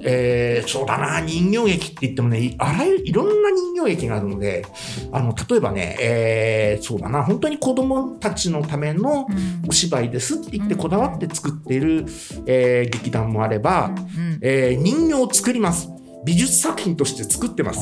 [0.00, 4.64] えーそうだな、人形劇って言ってもね、いあらゆる、いろんな人形劇があるので、
[5.12, 9.26] あの、例えばね、えーそうだな、本当に子供たちのための
[9.68, 12.04] お芝居ですって言ってこだわって作っている、
[12.46, 15.88] えー劇団もあれば、うんえー人形を作ります。
[16.24, 17.80] 美術作品として作ってます。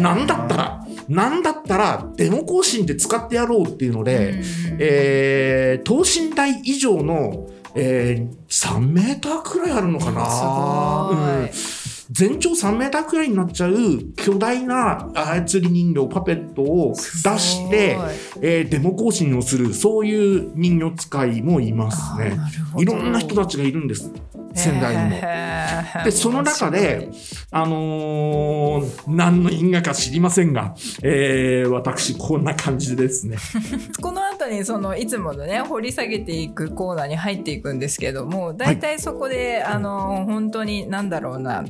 [0.00, 4.42] なんだったら、なんだったら、デモ行進で使ってやろうっていうので、
[4.80, 10.30] えー等身大以上の、えー3メーターくらいあるのかな。
[10.30, 11.14] すご
[11.46, 11.48] い。
[11.48, 13.74] うん全長3メーターくらいになっちゃう
[14.16, 17.96] 巨大な操り人形、パペットを出して、
[18.40, 22.36] えーデモ行進をする、そういう人形使いもいますね。
[22.78, 24.10] いろんな人たちがいるんです。
[24.54, 26.04] 仙台にも。
[26.04, 27.08] で、その中で、
[27.50, 33.36] あのー何の因果か知りませんが、えー私、こんな感じですね。
[34.00, 41.64] この後にそのいつものね掘り下げていくコーナーに入っていくんですけども大体そこで、あの本当に何だろうな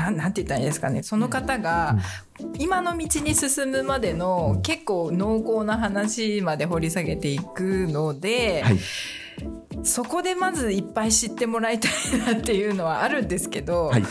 [0.00, 1.02] なんなんて言ったらいいですかね。
[1.02, 1.98] その方が
[2.58, 8.78] 今の道に進むまでの結構濃厚な話まで掘り下げていくので、はい。
[9.82, 11.92] そこでまずいっぱい知ってもらいたい
[12.26, 14.02] なっていうのはあるんですけど、はい。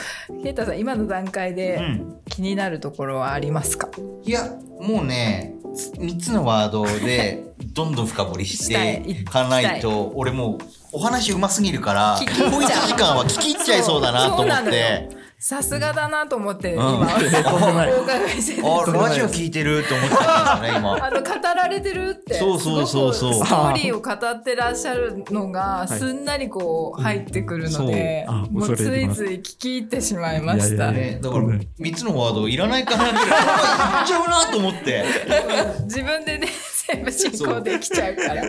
[0.44, 2.20] ケイタさん今の段階うでん。
[2.30, 3.90] 気になるところはありますか、
[4.24, 4.50] いや、
[4.80, 5.56] もうね、
[5.98, 10.58] 3つのワードでどんどん深掘りしていかないと、俺もう
[10.94, 12.52] お話うますぎるから、聞き入っちゃう。
[12.52, 14.72] こう1時間は聞き入っちゃいそうだなと思そうなのよ。
[14.72, 15.19] って。
[15.42, 16.74] さすがだなと思って、ん。
[16.74, 20.94] 今、お伺いしてラジオ聞いてるって思っちゃったんですよね、今。
[21.02, 22.34] あの語られてるって。
[22.34, 23.34] そうそうそうそう。
[23.36, 28.36] ストーリーを語ってらっしゃるのがすんなりこう入ってくるので、そう。
[28.36, 35.06] あもうついつい聞き入ってしまいましたいやいやいね、だから3つのワードいらないかなぐらい言っちゃうなと思って。
[35.88, 36.50] 自分でね
[36.86, 38.44] 全部進行できちゃうから。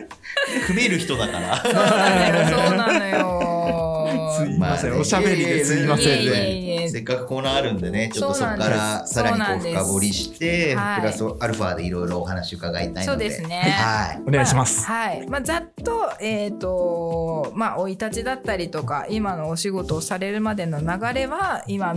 [0.67, 1.63] 組める人だから。
[1.63, 3.90] そうなのよ。
[4.11, 5.01] すいません、まあね。
[5.01, 6.89] おしゃべりですいませんね。
[6.89, 11.01] せっかくコーナーあるんでね、ちょっとそこからさらにこう深掘りして、はい。
[11.01, 13.05] プラスアルファでいろいろお話伺いたいので。
[13.05, 13.61] そうですね。
[13.61, 14.23] はい。
[14.27, 14.87] お願いします。
[14.87, 21.95] はい、まあ、ざっと,、えーとまあ、生い立ちだったりとか今のお仕事をされるまでの流れは今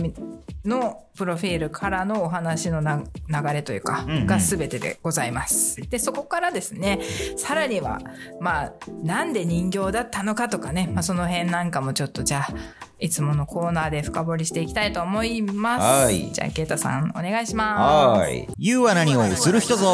[0.64, 5.76] のプロフィールからのお話のな流れというか、が全てでございます。
[5.88, 7.00] でそこからですね
[7.36, 8.00] さらには、
[8.40, 8.72] まあ、
[9.02, 12.48] なんで人形だったのかとかね、まあ、その辺なんかもちょっとじゃあ
[12.98, 16.04] いつものコーナーで深掘りしていきたいと思います。
[16.04, 18.20] はいじゃあケイタさんお願いします。
[18.20, 18.48] はい。
[18.58, 19.84] You は何をする人ぞ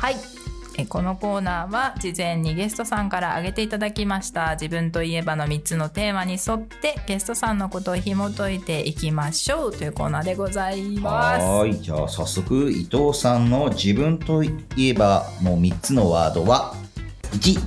[0.00, 0.37] はい。
[0.86, 11.44] このコーナーは事前にゲストさんから挙げていただきました自分といえばの3つのテーマに沿ってゲストさんのことを紐解いていきましょうというコーナーでございます。
[11.44, 11.80] はい。
[11.80, 16.74] じゃあ早速、伊藤さんの自分といえばの3つのワードは、
[17.32, 17.58] 1、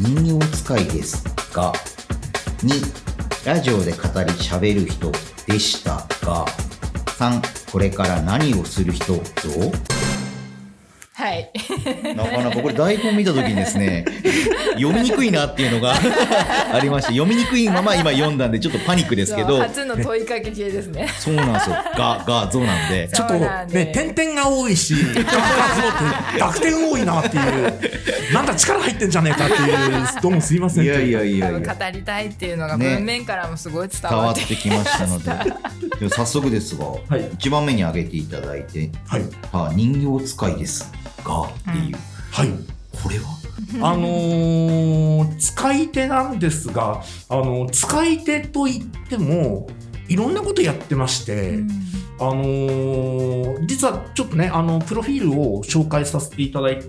[0.00, 1.72] 人形使いですが、
[2.62, 5.10] 2、ラジオで語り喋る人
[5.46, 6.46] でしたが、
[7.18, 9.20] 3、これから何をする人ぞ？
[11.16, 11.48] はい。
[12.16, 14.04] なかなかこれ台本見た時にですね、
[14.74, 15.94] 読みにくいなっていうのが
[16.74, 21.08] ありまして、読みにくいまま今読んだんでちょっとパニックですけど、初の問いかけ系ですね。
[21.20, 21.76] そうなんですよ。
[21.96, 23.08] が、が、ぞなんで。
[23.12, 24.94] ちょっとね、点々が多いし、
[26.36, 29.72] 濁点多いなっていう、なんだ力入ってんじゃねえかっていう、
[30.20, 30.84] どうもすいません。
[30.84, 31.74] いやいやい多分やいや。
[31.74, 35.24] 語りたいっていうのがね文面からもすごい伝伝わわってってきましたので。
[36.00, 39.22] では早速ですが、はい一番目に挙げていただいて、はい。
[39.52, 40.90] あ人形使いです
[41.24, 41.96] が、っていう。
[42.30, 42.48] はい。
[43.02, 43.24] これは？
[43.82, 49.68] あのー使い手なんですが、あの使い手といっても、
[50.08, 51.60] いろんなことやってまして、
[52.20, 56.80] あのー実はちょっとね、あの、プロフィールを紹介させていただい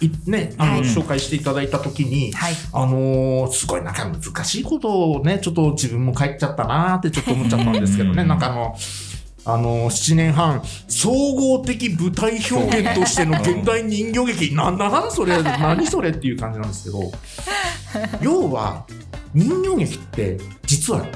[0.00, 2.54] いね、あの、はい紹介していただいたときに、はい。
[2.72, 8.74] あのーすごいなんか難しいことをね、ちょっと自分も書いちゃったなーってちょっと思っちゃったんですけどね、なんかあの、
[9.46, 17.12] あのー、7年半、総合的舞台表現としての現代人形劇、なんだな、それ、何それっていう感じなんですけど、
[18.22, 18.86] 要は、
[19.34, 21.06] 人形劇って、実は、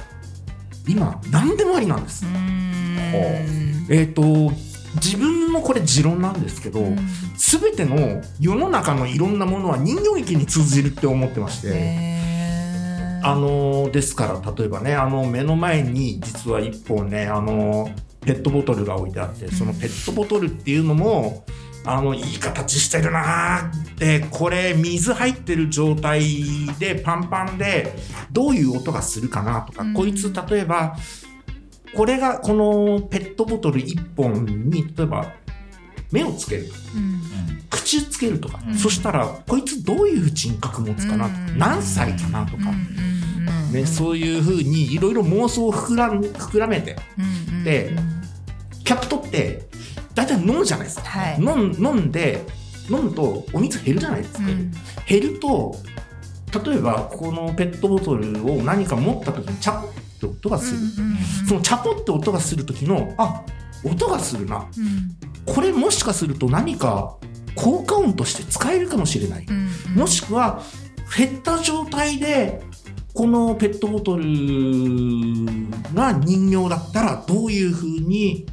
[0.87, 2.25] 今、何でもありなんです。
[3.89, 4.53] えっ、と、
[4.97, 6.85] 自分のこれ持論なんですけど、
[7.37, 12.19] すべての世の中のいろんなものは人形劇に通じるって思ってまして、
[13.23, 17.91] あのですから例えばねあの目の前に実は一本ねあの
[18.29, 21.47] ペットボトルが置いてあってそのペットボトルっていうのも
[21.87, 26.21] あのいい形してるなーってこれ水入ってる状態
[26.79, 27.95] でパンパンで
[28.31, 29.95] どういう音がするかなとか、うん。
[29.95, 30.95] こいつ例えば
[31.97, 35.33] これがこのペットボトル1本に例えば
[36.13, 36.67] 目をつける。
[36.67, 36.75] と
[37.71, 38.75] 口つけるとか、うん。
[38.75, 41.59] そしたらこいつどういう人格持つかなとか、うん。
[41.59, 42.65] 何歳かなとか、
[43.73, 46.97] ね、そういうふうにいろいろ妄想を膨らん膨らめて
[47.65, 47.95] で
[48.85, 49.69] キャップ取って
[50.15, 51.37] 大体飲むじゃないですか、はい。
[51.39, 52.45] 飲ん飲んで
[52.91, 54.41] 飲むとお水減るじゃないですか、
[55.07, 55.77] 減ると
[56.65, 60.81] 例えばこのペットボトルを何か持った時にチャポって音がする、
[61.47, 63.45] そのチャポって音がする時のあ
[63.85, 64.67] 音がするな。
[65.47, 67.17] これもしかすると何か
[67.55, 69.47] 効果音として使えるかもしれない、
[69.95, 70.63] もしくは
[71.17, 72.63] 減った状態で
[73.15, 74.25] このペットボトル
[75.95, 78.47] が人形だったらどういうふうに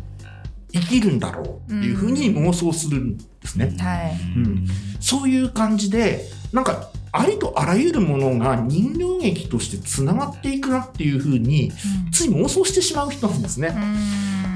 [0.73, 3.75] 生きるんだろうっていうふうに妄想するんですね。
[3.79, 4.11] はい。
[4.37, 4.67] うん。
[4.99, 11.71] そういう感じでなんかありとあらゆるものが人形劇としてつながっていくなっていうふうに
[12.11, 13.75] つい妄想してしまう人なんですね。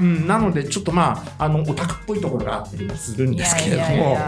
[0.00, 4.18] うん、なのでちょっとまああのオタクっぽいところがあったりもするんですけれども。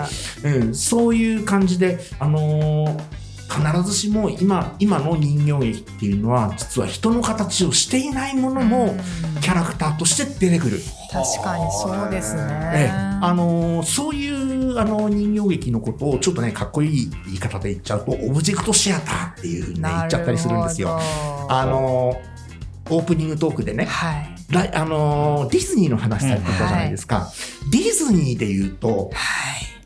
[0.44, 3.21] うん、そういう感じで、あのー
[3.52, 8.94] 必ずしも今今の人形劇っていうのは実は人の形をしていないものも
[9.40, 10.78] キャラクターとして出てくる、
[11.10, 12.42] 確かにそうですええ。
[12.42, 12.90] ね。
[13.20, 20.98] あのーそういうあの人形劇のことをちょっとねかっこいい言い方で言っちゃうとオブジェクトシアターっていうふうにね言っちゃったりするんですよ。
[21.48, 22.32] あのー
[22.90, 24.28] オープニングトークでね、はい。
[24.74, 27.30] あのーディズニーの話されてたじゃないですか、
[27.70, 29.08] ディズニーで言うとはい「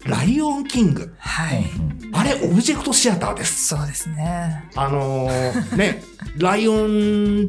[0.09, 1.15] ライオンキング。
[1.19, 1.65] はい」
[2.13, 3.67] あれオブジェクトシアターです。
[3.69, 4.65] そうですね。
[4.75, 6.03] あのーね
[6.39, 7.49] ライオン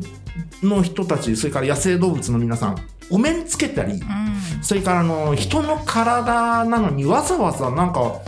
[0.63, 2.77] の人たちそれから野生動物の皆さん
[3.09, 4.03] お面つけたりうん。
[4.61, 8.21] それからあの人の体なのにわざわざなんか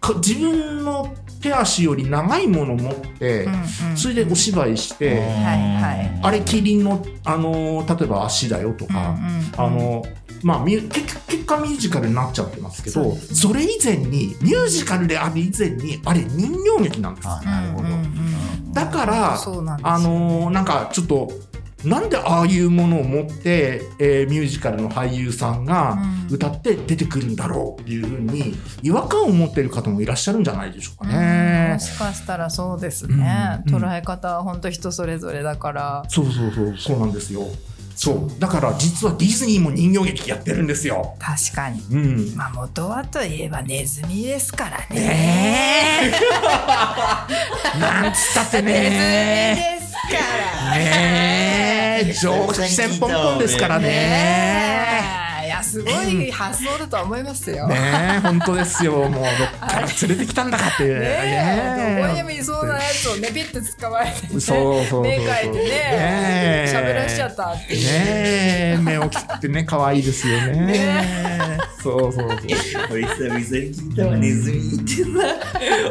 [0.00, 3.46] か自分の手足より長いものを持って、
[3.96, 6.20] それでお芝居して、はいはい。
[6.22, 9.14] あれキリンの、あのー例えば足だよとか、
[9.58, 10.02] あの
[10.44, 18.14] まあ、ミュ結結果ミュージカルになっちゃってますけどそれ以前にミュージカルである以前にあれ人形劇なんですあなるほど、うんうんうん
[18.74, 21.30] だからあのーなんかちょっと
[21.84, 26.34] なんでああいうものを持って、えーミュージカルの俳優さんがうん。
[26.34, 31.78] 歌って出てくるんだろうっていうふうに違和感を持っている方もいらっしゃるんじゃないでしょうかうんねも。
[31.78, 33.76] しかしたらそうですね、うん。
[33.76, 36.04] 捉え方は本当人それぞれだから。
[36.08, 37.42] そうそうそうそうなんですよ。
[37.94, 41.14] そうだから実はディズニーも人形劇やってるんですよ。
[41.18, 42.34] 確かにうん。
[42.36, 46.12] まあ元はといえばネズミですからねね
[47.74, 47.78] え。
[47.78, 49.78] なんつったってね。
[49.80, 52.12] ですからねえ。
[52.12, 54.73] 上気線ポンポンですからね。
[55.74, 57.66] すごい発想だと思いますよ。
[57.66, 58.92] ね本当ですよ。
[58.92, 59.22] もうどっ
[59.58, 61.00] から連れてきたんだかっていう。
[61.02, 65.02] え、どこにもねいそうなやつをねピッて捕まえてね、そうそうそうそう。
[65.02, 67.82] 目描いてね喋らしちゃったっていう。
[67.82, 71.58] ねえ目を切ってね可愛いですよね。
[71.82, 72.28] そうそうそう。
[72.92, 75.10] 俺久々に聞いたわネズミってさ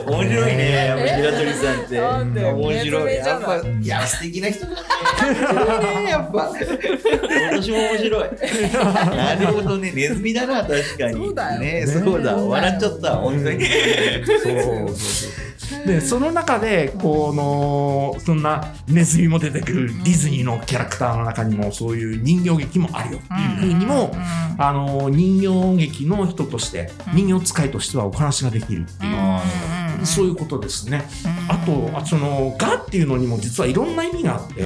[0.07, 0.71] 面白いね。
[0.71, 2.51] やっぱ白鳥さんって。
[2.51, 3.15] 面白い。
[3.15, 6.03] やっぱいや素敵な人だね。
[6.09, 6.51] やっぱ。
[7.51, 8.29] 私も面白い。
[9.15, 11.13] なるほどねネズミだな確かに。
[11.13, 11.87] そうだよね。
[11.87, 12.35] そうだ。
[12.35, 12.47] ね。
[12.47, 13.65] 笑っちゃった本当に。
[13.65, 14.39] そう。
[14.39, 15.43] そうそう
[15.85, 24.11] でその中でこのそんなネズミも出てくるディズニーのキャラクターの中にもそういう人形劇もあるよっていうふうにも、
[24.57, 29.09] あの人形劇の人として人形使いとしてはお話ができるってい
[30.01, 31.05] う、そういうことですね。
[31.49, 34.63] あとあその「が」っていうのにも実はいろんな意味があって、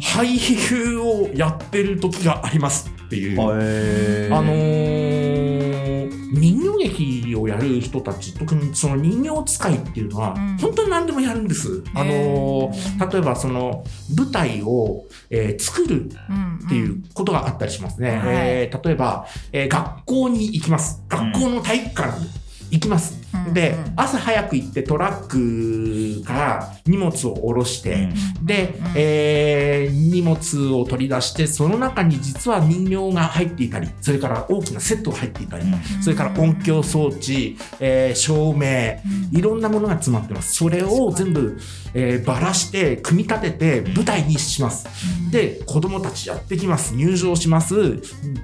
[0.00, 3.38] 俳優をやってる時がありますっていう。
[3.60, 11.82] へあのー人形劇をやる人たち特にその人形使いっていうのは、うん本当に何でもやるんです。
[11.94, 13.84] あのー例えばその
[14.16, 18.10] 舞台を、えー作るっていうことがあったりしますね。
[18.10, 21.02] はいえー例えば、えー学校に行きます。
[21.08, 22.26] 学校の体育館に
[22.70, 23.20] 行きます。
[23.32, 28.08] うんでうん、朝早く行ってトラックから荷物を下ろして、
[28.42, 35.64] で、うんえー荷物を取り出して、その中に実は人形が入っていたり、それから大きなセットが入っていたり、
[36.02, 38.98] それから音響装置、えー照明、
[39.38, 40.54] いろんなものが詰まってます。
[40.54, 41.58] それを全部、
[41.94, 44.86] えーばらして、組み立てて舞台にします。
[45.30, 46.94] で、子供たちやってきます。
[46.94, 47.74] 入場します。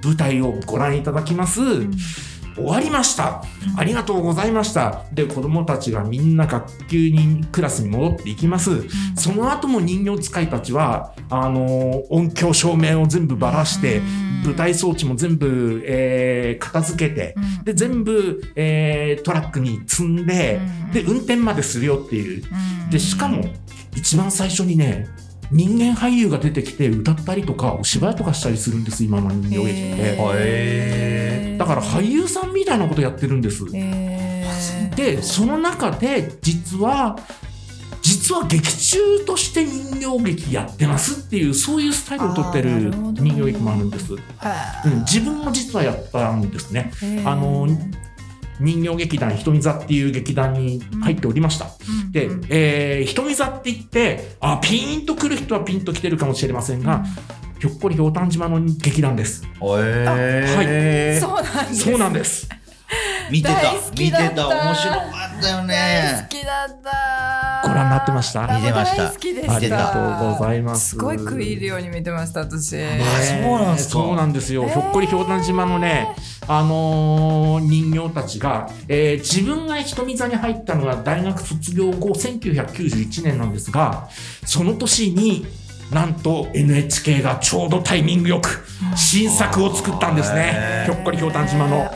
[0.03, 1.59] 舞台をご覧いただきます。
[2.55, 3.43] 終わりました。
[3.77, 5.03] ありがとうございました。
[5.11, 8.83] で、子供たちがみんな学級に、クラスに戻っていきます。
[9.15, 14.01] その後も人形使いたちは、あのー音響照明を全部ばらして、
[14.45, 20.59] 舞台装置も全部、えー片付けて、で、全部、えートラックに積んで、
[20.91, 22.43] で、運転までするよっていう。
[22.91, 23.43] で、しかも、
[23.95, 25.07] 一番最初にね、
[25.53, 30.17] 人間俳優が出てきて歌ったりとか、お芝居とかしたりするんです、今の人形劇って。
[30.19, 33.63] へだから俳優さんみたいなことやってるんです。
[34.95, 37.17] で、その中で、実は、
[38.01, 44.13] 実は劇中として人形劇やってますっていう、そういうスタイルをとってる人形劇もあるんです。
[44.13, 44.19] うん、
[45.01, 46.91] 自分も実はやったんですね。
[47.25, 47.67] あの、
[48.59, 51.67] 人形劇団ひとみ座っていう劇団に入っておりました。
[52.11, 57.03] で、えー、ひとみ座って言って、あ、ピーンと来る人はピンと来てるかもしれませんが、
[57.59, 59.47] ひょっこりひょうたん島の劇団です。
[59.61, 61.83] えそうなんです。
[61.83, 62.49] そうなんです。
[63.31, 63.55] 見てた。
[63.97, 64.29] 見てた。
[64.31, 64.97] た面白か
[65.39, 68.41] ったよ大ね好きだったご覧になってました？
[68.47, 69.03] 見てました。
[69.05, 69.55] 大好きでした。
[69.55, 70.89] ありがとうございます。
[70.89, 72.75] すごい食い入るように見てました私。
[72.83, 72.87] あ
[73.21, 73.89] そうなんすか。
[73.91, 74.67] そうなんですよ。
[74.67, 76.15] ひょっこりひょうたん島のね、
[76.47, 84.09] あのー人形たちが、えー自分がひとみ座に入ったのが大学卒業後1991年なんですが、
[84.45, 85.45] その年に
[85.91, 90.83] なんと NHK がちょうどタイミングよく新作を作ったんですね。
[90.85, 91.89] ひょっこりひょうたん島の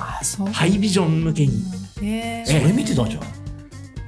[0.52, 1.64] ハイビジョン向けに。
[2.02, 3.24] えそれ見てたじゃん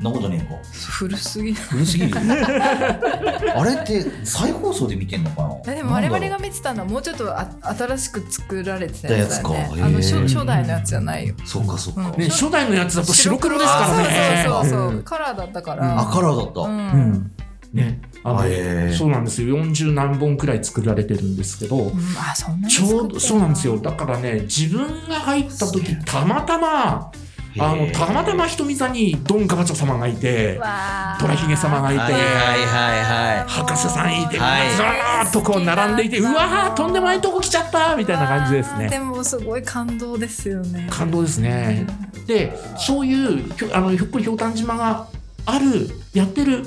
[0.02, 0.60] なことねえか。
[0.92, 1.50] 古すぎ。
[1.50, 2.12] る古すぎる。
[2.20, 5.74] あれって再放送で見てんのかな？
[5.74, 11.36] えでも我々が見てたのはもうちょっとあ新しく作られてたやつだよねあの初初代のやつじゃないよ。
[11.46, 12.20] そうかそうか、うん。
[12.20, 14.46] ね、初代のやつだと白黒ですからね。
[14.48, 15.04] そうそうそうそう、うん。
[15.04, 15.80] カラーだったかうん。
[15.80, 16.78] ら、あカラーだった、うん。
[16.78, 16.82] う
[17.16, 17.32] ん。
[17.74, 19.56] ね、あのへーそうなんですよ。
[19.58, 21.92] 40何本くらい作られてるんですけど、うん。
[22.18, 23.78] あそんちょうどそうなんですよ。
[23.78, 27.12] だからね自分が入った時たまたま
[27.58, 31.20] あのたまたま瞳座にドンガバチョ様がいててんのわー。
[31.20, 33.50] 虎ひげ様がいて、はいはいはいはい。
[33.50, 39.00] 博士さんいて、はいずらーっとこう並んでいてうわーとんでもないとこ来ちゃったみたいな感じですでね。
[39.00, 40.88] もすごい感動ですよね。
[40.92, 41.88] 感動ですね。
[42.28, 45.08] でそういうひょあのひょっこりひょうたん島が
[45.46, 46.64] あるやってる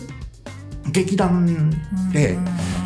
[0.90, 1.70] 劇団
[2.12, 2.36] で、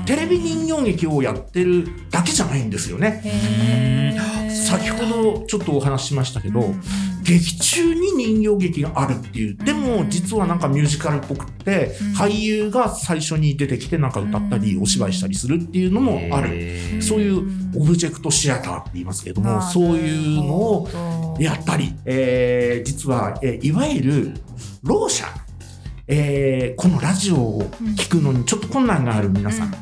[0.07, 4.17] テレビ人形劇をやってるだけじゃないんですよね。
[4.49, 6.75] 先ほどちょっとお話ししましたけど、
[7.23, 12.13] 劇中に人形劇があるっていうでも実はなんかミュージカルっぽくって、うん。
[12.15, 17.39] 俳優が最初に出てきてなんか歌ったりうんお芝居したりするっていうのもある、るそういう
[17.77, 24.35] オブジェクトシアターって言いますけれどもそういうのをやったり、えー実は、えーいわゆる
[24.83, 25.25] ろう者、
[26.09, 27.63] えーこのラジオを
[27.97, 29.75] 聞くのにちょっと困難がある皆さん、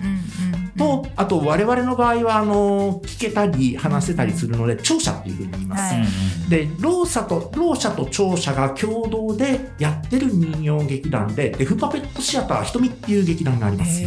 [0.77, 5.95] とあと我々の場合はあの聞けたり話せたりするので聴者っていうふうに言います。
[5.95, 6.51] はい。
[6.51, 14.03] で、ろう者と、ろう者と聴者が共同でやってる人形劇団で、デフパペットシアター瞳っていう劇団があります。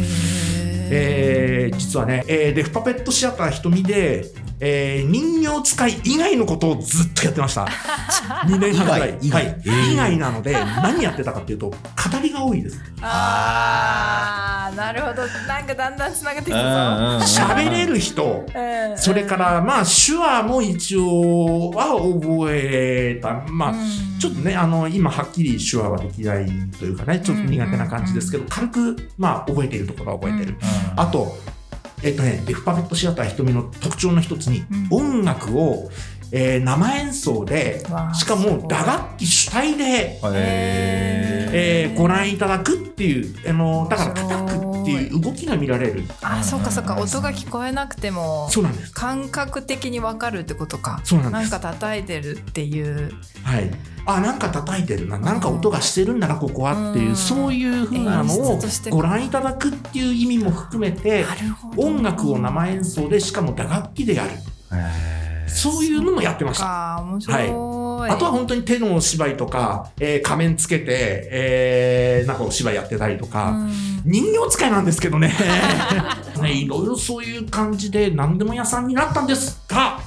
[0.90, 4.24] えー実はね、えーデフパペットシアター瞳で、
[4.60, 7.66] えー人形使い以外のことをずっとやってました。
[8.46, 9.18] 2年半ぐらい。
[9.20, 9.60] 以外はい。
[9.64, 11.76] 以外以外なので、何やってたかっていうと、語
[12.22, 12.80] りが多いです。
[13.00, 14.76] あー。
[14.76, 15.22] なるほど。
[15.46, 17.42] なんかだんだんつながってきたぞ。
[17.42, 18.98] 喋れる人、うん。
[18.98, 23.42] それから、まあ、手話も一応は覚えた。
[23.50, 23.74] まあ、
[24.20, 26.46] ちょっとね、あの、今はっきり手話はできない
[26.78, 30.56] というかね、ちょっと苦手な感じですけど、軽く、まあ、覚えているところは覚えてる。
[30.96, 31.36] あと、
[32.02, 35.90] えっとね、デフパペットシアター瞳の特徴の一つに、音楽を、
[36.30, 37.82] えー生演奏で
[38.14, 40.20] しかも打楽器主体で、へ
[41.52, 46.04] えーご覧いただくっていう、あの、だから叩くっていう動きが見られる。
[46.22, 46.96] あそうかそうか。
[46.96, 48.92] 音が聞こえなくてもそうなんです。
[48.92, 51.00] 感覚的にわかるってことか。
[51.04, 51.50] そうなんです。
[51.50, 53.12] なんか叩いてるっていう。
[53.42, 53.70] はい。
[54.06, 57.16] あ、なんか叩いてるな、なんか音がしてるんだな、ここはっていうう、ん。
[57.16, 58.60] そういう風なの演を
[58.90, 61.82] ご覧いただくっていう意味も含めて、なるほど。
[61.82, 64.30] 音楽を生演奏で、しかも打楽器でやる。
[65.46, 66.64] そういうのもやってました。
[66.64, 67.48] か面白い、
[68.02, 73.72] あとは本当に手のお芝居とか、えー仮面つけて、えーなんかお芝居やってたりとか、うん。
[74.04, 75.34] 人形使いなんですけどね。
[76.40, 80.00] ね、いろいろそういう感じで何でも屋さんになったんですが、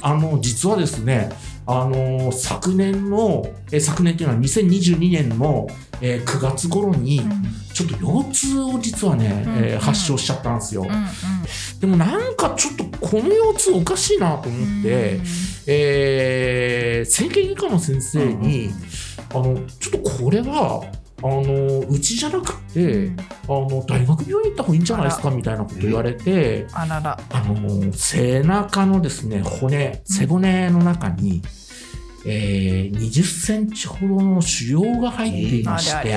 [0.00, 1.30] あの、実はですね、
[1.66, 5.66] あの、昨年の、え昨年っていうのは2022年の、
[6.00, 7.22] えー9月頃に、
[7.72, 9.64] ちょっと腰痛を実はね、うん。
[9.64, 10.82] えー発症しちゃったんですよ。
[10.82, 11.04] うんうん。
[11.80, 15.20] でもなんかちょっとこの腰痛おかしいなと思って、
[15.66, 18.70] えー整形外科の先生に、
[19.30, 20.84] あのちょっとこれは
[21.24, 23.10] あのうちじゃなくて、
[23.44, 31.40] あの大学病院行った方がいいんじゃないですかみたいなこと言われてあららあの背中のですね骨背骨の中に、
[32.26, 36.10] えー20センチほどの腫瘍が入っていあまして、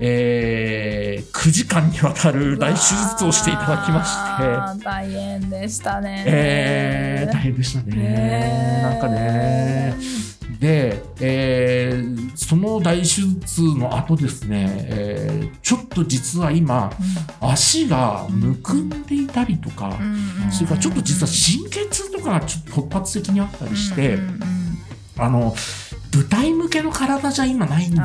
[0.00, 4.84] えー9時間にわたる大手術をしていただきまして。
[4.84, 7.96] 大変でしたねえー、大変でしたね。
[7.96, 10.31] ねなんかね。
[10.62, 16.92] で、えーその大手術の後ですね、えーちょっと実は今、
[17.40, 19.98] 足がむくんでいたりとか、
[20.52, 24.42] それからちょっと実は神経痛とかがちょっと突発的にあったりして、うんうんうん
[25.18, 25.54] あの、
[26.14, 28.00] 舞台向けの体じゃ今ないんです。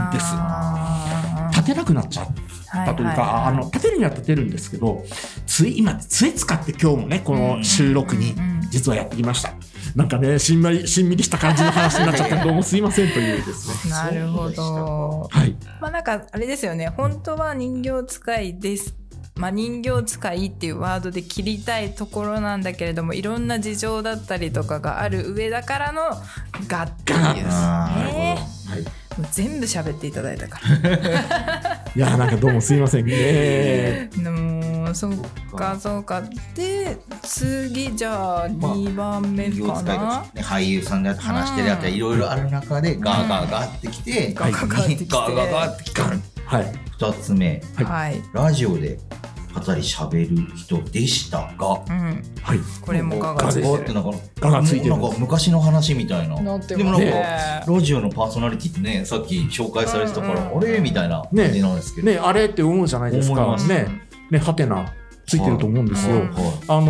[1.51, 2.25] 立てなくなっちゃう。
[2.25, 5.05] はいだというか、はいあの立てるには立てるんですけど
[5.45, 8.57] つい今杖使って今日もねこの収録にうんうんうん。
[8.69, 9.53] 実はやってきました
[9.95, 13.91] なんかねしんまりしんみりした感じの話になっちゃってどうもすいませんというですね。
[13.93, 15.29] なるほど。
[15.31, 15.55] はい。
[15.81, 16.87] まあなんかあれですよね。
[16.89, 18.95] 本当は人形使いです。
[19.35, 26.01] まあ、人形使いっていうワードで切りたいところなんだけれどもいろんな事情だったりとかがある上だからの
[26.67, 27.19] 「が」っていう。
[27.19, 27.33] が。
[27.35, 31.83] ですね全部喋っていただいたから。
[31.95, 34.09] いやなんかどうもすいませんね。
[34.15, 35.13] でもそっ
[35.55, 36.23] かそうか。
[36.55, 39.81] で次じゃあまあ2番目かな。
[39.81, 45.05] 使いが、ね、俳優さんであって話してるあたりいろいろある中でガーガーガーってきて、ガーガーガーってきて。
[45.11, 46.71] ガーガーガーってきたはい。
[46.99, 47.61] 二つ目。
[47.75, 48.99] はいはい、ラジオで
[49.59, 52.59] 語り喋る人でしたがうん、はい。
[52.81, 54.91] これもガがガついてなんかガがついてる。
[54.91, 56.41] なんか昔の話みたいな。
[56.41, 60.57] なってでもなんか、ねラジオのパーソナリティってねさっき紹介されてたから、うん。
[60.57, 62.17] あれみたいな感じなんですけど、ね。
[62.17, 63.33] あれって思うじゃないですか。
[63.33, 63.87] 思いますね。
[64.31, 64.39] ね。
[64.39, 64.93] はてな
[65.27, 66.25] ついてると思うんですよ、はい。
[66.25, 66.33] はい。
[66.69, 66.87] あの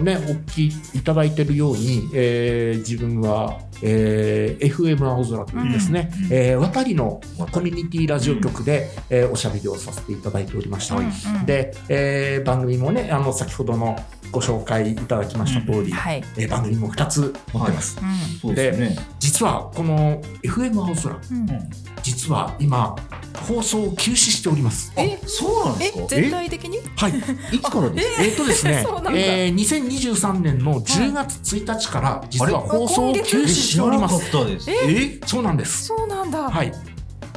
[0.00, 7.20] ーね、お聞きいただいてるように、えー自分は、えー FM 青空というですね、えー渡りの
[7.52, 10.96] コミュニティラジオ局で、えーおしゃべりをさせていただいておりました。
[10.96, 11.10] うん
[11.46, 13.96] で、えー番組もね、あの、先ほどの
[14.30, 17.98] ご紹介いただきました通り、はい、えー番組も2つ持ってます。
[17.98, 18.96] うそうですね。
[19.18, 21.18] 実は、この FM 青空、ん。
[21.50, 21.70] うん。
[22.02, 22.94] 実は今、
[23.46, 24.92] 放送を休止しております。
[24.96, 26.00] あ、そうなんですか？
[26.02, 26.78] え全体的に？
[26.96, 27.12] はい。
[27.56, 28.22] いつからですか？
[28.22, 29.10] えーっとですねそうなん、だ。
[29.14, 34.30] えー、2023年の10月1日から実はあれ放送を休止しております。
[34.30, 35.28] 知らなかったです。
[35.28, 35.84] そうなんです。
[35.86, 36.72] そうなんだ、はい。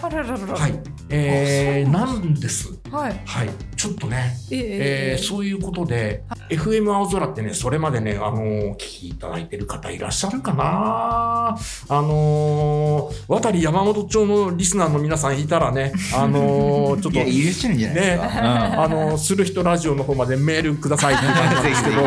[0.02, 0.80] あらららら、はい。
[1.10, 3.22] えー、なんですはい。
[3.26, 11.56] はい、ちょっとね、ええーそういうことで、FM 青空ってね、それまでね、あのー聞きいただいてる方いらっしゃるかな。
[11.90, 18.84] あのー渡り山本町のリスナーの皆さんいたらね、あのー ちょっと、いや、いらっしゃるんじゃないですか。
[18.84, 22.02] あの、する人ラジオの方までメールくださいっていう感じなんですけど、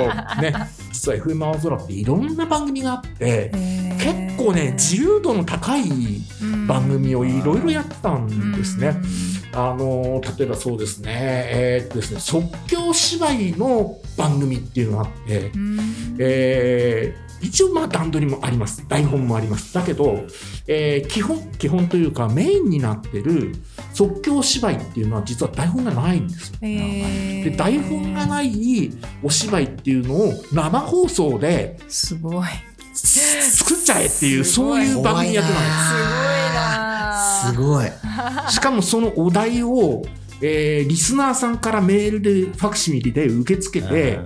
[0.61, 3.51] ね、実は FM 青空っていろんな番組があって、
[3.99, 5.85] 結構ね、自由度の高い
[6.67, 8.95] 番組をいろいろやってたんですね。
[9.55, 15.53] あの、例えばそうですね、えーっとですね、即興芝居の番組っていうのがあって、
[16.19, 18.89] えー一応まあ段取りもあります。
[18.89, 19.75] 台本もあります。
[19.75, 20.25] だけど、
[20.67, 23.53] えー基本、基本というかメインになってる
[23.93, 26.57] 即興芝居っていうのは実は台本がないんですよ。
[26.61, 28.91] で台本がない
[29.23, 32.47] お芝居っていうのを生放送ですごい。
[32.95, 35.71] 作っちゃえっていうそういう番組やってたんで
[37.53, 37.53] す。
[37.53, 37.91] すごいな。
[37.91, 38.51] すごい。
[38.51, 40.03] しかもそのお題を、
[40.41, 44.19] えーリスナーさんからメールでファクシミリで受け付けて、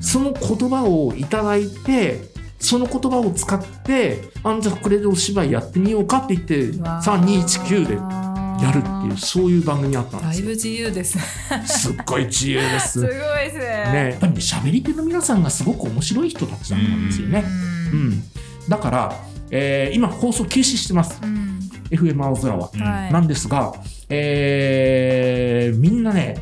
[0.00, 2.20] その言葉をいただいて
[2.58, 7.96] その言葉を使ってあんじゃあこれでお芝居やってみようかって言って3219で
[8.62, 11.24] やるっていうそういう番組あったんですよだいぶ自由ですね。
[11.66, 13.92] すっごい自由ですすごいですね。
[13.92, 17.44] ね、やっぱりね喋り手の皆さんがすごく面白い人たちだったんですよね。
[17.92, 18.22] うん、
[18.68, 19.12] だから、
[19.50, 21.28] えー今放送休止してますうん。
[21.28, 21.58] うん。
[21.90, 22.70] FM 青空は。
[22.74, 23.12] はい。
[23.12, 23.74] なんですが、
[24.08, 26.36] えーみんなね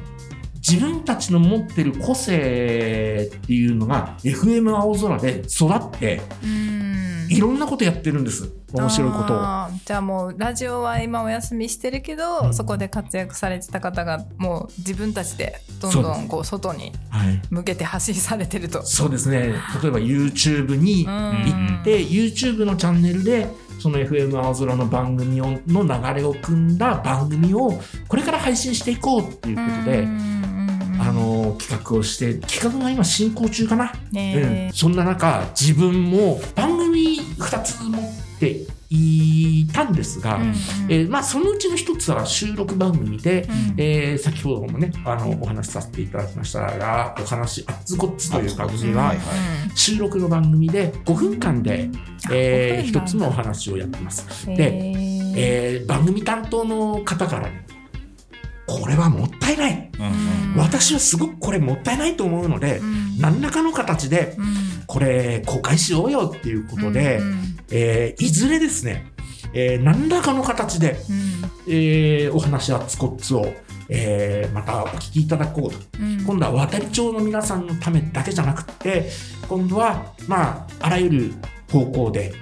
[0.67, 6.94] 自分たちの持ってる個性っていうのが FM 青空で育ってうん
[7.37, 8.51] いろんなことやってるんです。
[8.73, 9.37] 面白いことを。
[9.85, 12.55] じゃあもうラジオは今お休みしてるけど、うん。
[12.55, 17.41] そこで活躍されてた方がもう自分たちでどんどんこう外にはい。
[17.51, 18.85] 向けて発信されてると。
[18.85, 19.55] そうですね。
[19.83, 23.47] 例えば YouTube に行って、YouTube のチャンネルで
[23.79, 27.73] その FM 青空の番組をの流れを組んだ番組を
[28.09, 30.09] これから配信していこうっていうことで、
[31.01, 40.39] あの企画をして企画が今進行中かな、ねうん、そんな中自分も番組2つ持っていたんですが、
[40.89, 49.15] えーまあ、そのうちの一つは収録番組で、えー先ほどもねあのお話しさせていただきましたがお話「あっつこっつ」という番組は
[49.75, 51.91] 収録の番組で5分間で、
[52.31, 53.01] えー5分なんだ。
[53.01, 54.47] 一つのお話をやってます。
[54.47, 54.93] でで、
[55.37, 57.67] えー番組担当の方からね
[58.67, 59.91] これはもったいない。
[60.57, 62.81] 私はすごくこれもったいないと思うので、
[63.19, 64.37] 何らかの形で
[64.87, 67.21] これ公開しようよっていうことで、
[67.71, 69.13] えーいずれですね、
[69.53, 70.97] えー何らかの形で、
[71.69, 73.53] えーお話はつこっつを、
[73.89, 75.79] えーまたお聞きいただこうと。
[76.27, 79.11] 今度は渡り町の皆さんのためだけじゃなくって、
[79.49, 81.35] 今度は、まあ、あらゆる
[81.71, 82.33] 方向で、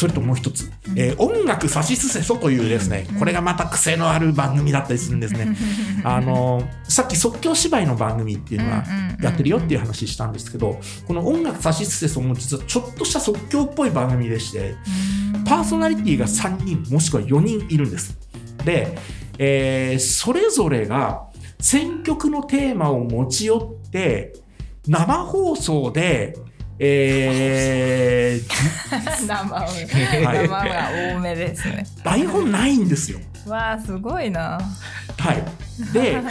[0.00, 5.54] それともう一つ、えー音楽さしすせそというですね、これがまた癖のある番組だったりするんですね。
[6.04, 8.84] あのさっき即興芝居の番組っていうのは
[9.20, 14.74] やってるよっていう話したんですけど、この音楽さしすせそも実はちょっとした即興っぽい番組でして、
[15.44, 18.16] パーソナリティが3人もしくは4人いるんです。
[18.64, 18.96] で、
[19.36, 21.24] えーそれぞれが
[21.58, 24.32] 選曲のテーマを持ち寄って
[24.86, 26.38] 生放送で、
[26.82, 28.60] えー
[29.26, 29.86] 生ははい。
[29.86, 31.86] 生が多めですね。
[32.02, 33.18] 台本ないんですよ。
[33.46, 34.58] わあすごいな。
[35.18, 35.44] はい、
[35.92, 36.22] で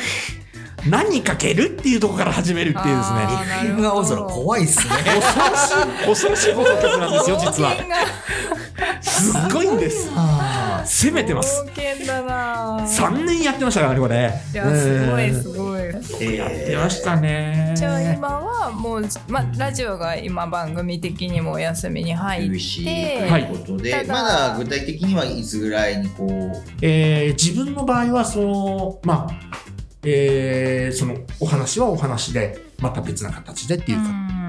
[0.88, 3.20] 何かけるっていうところから始めるっていうですね。
[3.20, 4.96] あーなるほ FM ど青空怖いっすね。
[5.06, 5.70] 恐ろし
[6.04, 7.76] い恐ろしい放送局なんですよ実は。
[9.02, 10.10] すっごいんです
[10.82, 11.64] あ攻めてます。
[11.64, 12.80] 冒険だな。
[12.80, 14.32] 3年やってましたからねこれ。
[14.54, 15.80] いやすごいうんすごい。
[15.82, 17.74] ーやってましたね。
[17.76, 29.40] じゃあ今はもう、ま、ラジオが今番組的にもお休みに入休っ止て、ということで、ただまだ具体的にはいつぐらいにこう、えー自分の場合はそのまあ
[30.04, 34.04] えーそのお話はお話でまた別な形でっていうか、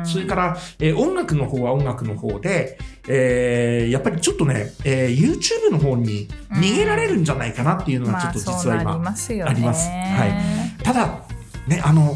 [0.04, 2.78] それから、えー音楽の方は音楽の方で、
[3.08, 8.92] えーやっぱりちょっとね、えー YouTube の方に逃げられるんじゃないかなっていうのがちょっと実は今。
[8.92, 9.88] あります。
[9.90, 10.82] はい。
[10.82, 11.24] ただ
[11.66, 12.14] ねあの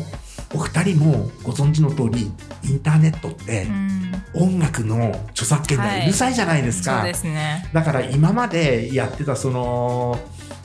[0.55, 2.31] お二人もご存知の通り
[2.63, 3.95] インターネットってうん。
[4.37, 7.69] 音楽の著作権がうるさいじゃないですか、そうですね。
[7.73, 10.19] だから今までやってたその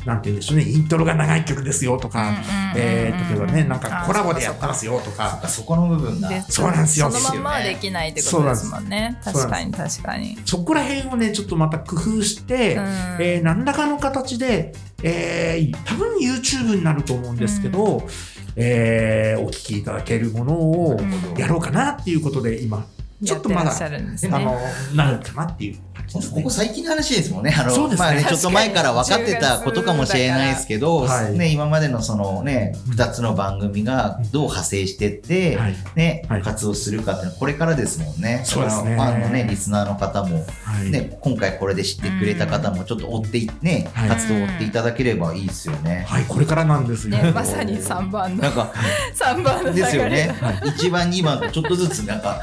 [0.06, 0.64] なんて言うんでしょうね。
[0.64, 2.34] イントロが長い曲ですよとか、
[2.76, 5.41] えー例えばねなんかコラボでやってますよとか。
[5.47, 6.30] そこの部分が。
[6.30, 7.12] でそうなんですよ。
[7.12, 9.20] そのまんまはできないってことですもんね。
[9.24, 10.38] 確かに確かに。
[10.45, 12.84] そこら辺をねちょっとまた工夫して、うん。
[13.20, 14.74] えー何らかの形で、
[15.04, 18.08] えー多分 YouTube になると思うんですけど、
[18.56, 21.00] えーお聞きいただけるものを
[21.38, 22.86] やろうかなっていうことで今
[23.26, 24.45] ちょっとまだやってらっしゃるんですあね。
[24.45, 24.57] の、
[24.95, 26.49] なるかなっていう感じですねここ。
[26.49, 27.53] 最近の話ですもんね。
[27.57, 38.41] あの、ねまあね、ちょっと前から分かってたことかもしれないですけど、はいね、今までのそのね、二つの番組がどう派生してって、はいね、はい活動するかっていうのはこれからですもんね。
[38.45, 46.05] そうですねファンのね、リスナーの方も、はいね、今回これで知ってくれた方もちょっと追ってい、ね、はい活動を追っていただければいいですよね。
[46.07, 47.17] はい、これからなんですよ。
[47.17, 48.74] ね、まさに3番のなんか、
[49.13, 50.34] 三番のですよね。
[50.41, 52.41] 1番、2番とちょっとずつなんか、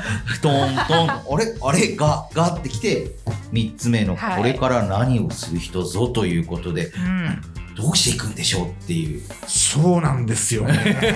[0.67, 1.55] トントン、あれ？
[1.63, 1.97] あれ？
[1.97, 3.13] が、がってきて、
[3.53, 4.37] 3つ目の、はい。
[4.39, 7.43] これから何をする人ぞということで、うん
[7.77, 9.23] どうしていくんでしょうっていう。
[9.47, 10.97] そうなんですよね。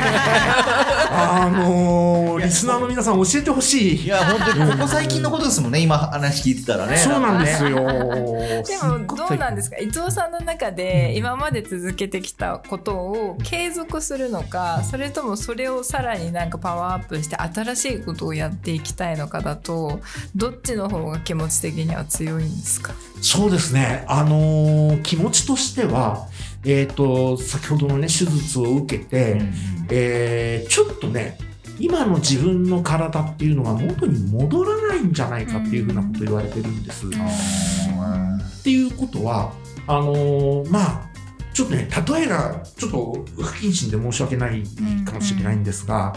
[1.10, 4.02] あのーリスナーの皆さん教えてほしい。
[4.04, 6.96] いや、本当にここ最近のことですもんね、今話聞いてたらね。
[6.96, 7.70] そうなんですよ。
[7.76, 9.76] でもどうなんですか？
[9.78, 20.00] 伊藤さんの中で今まで続けてきたことを継続するのかそれともそれをさらになんかパワーアップして新しいことをやっていきたいのかだと
[20.34, 22.92] どっちの方が気持ち的には強いんですか？
[23.22, 24.04] そうですね。
[24.08, 26.26] あのー気持ちとしては、
[26.64, 29.52] えっ、と、先ほどのね、手術を受けて、うん
[29.90, 31.38] えーちょっとね、
[31.78, 37.06] 今の自分の体っていうのが元に戻らないんじゃないかっていうふうなことを言われてるんです。
[37.06, 39.52] っていうことは、
[39.86, 41.10] あのーまあ、
[41.54, 44.62] ちょっとね、例えがちょっと不謹慎で申し訳ない
[45.06, 46.14] かもしれないんですが、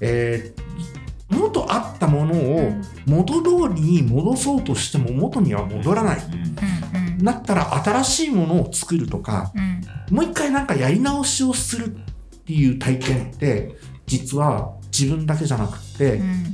[0.00, 0.68] えー
[1.30, 2.72] 元あったものを
[3.06, 6.18] 元通りに戻そうとしても元には戻らない。
[7.18, 9.78] うんだったら新しいものを作るとか、うん
[10.10, 11.90] もう一回なんかやり直しをするっ
[12.46, 16.44] ていう体験って、実は自分だけじゃなくて、うん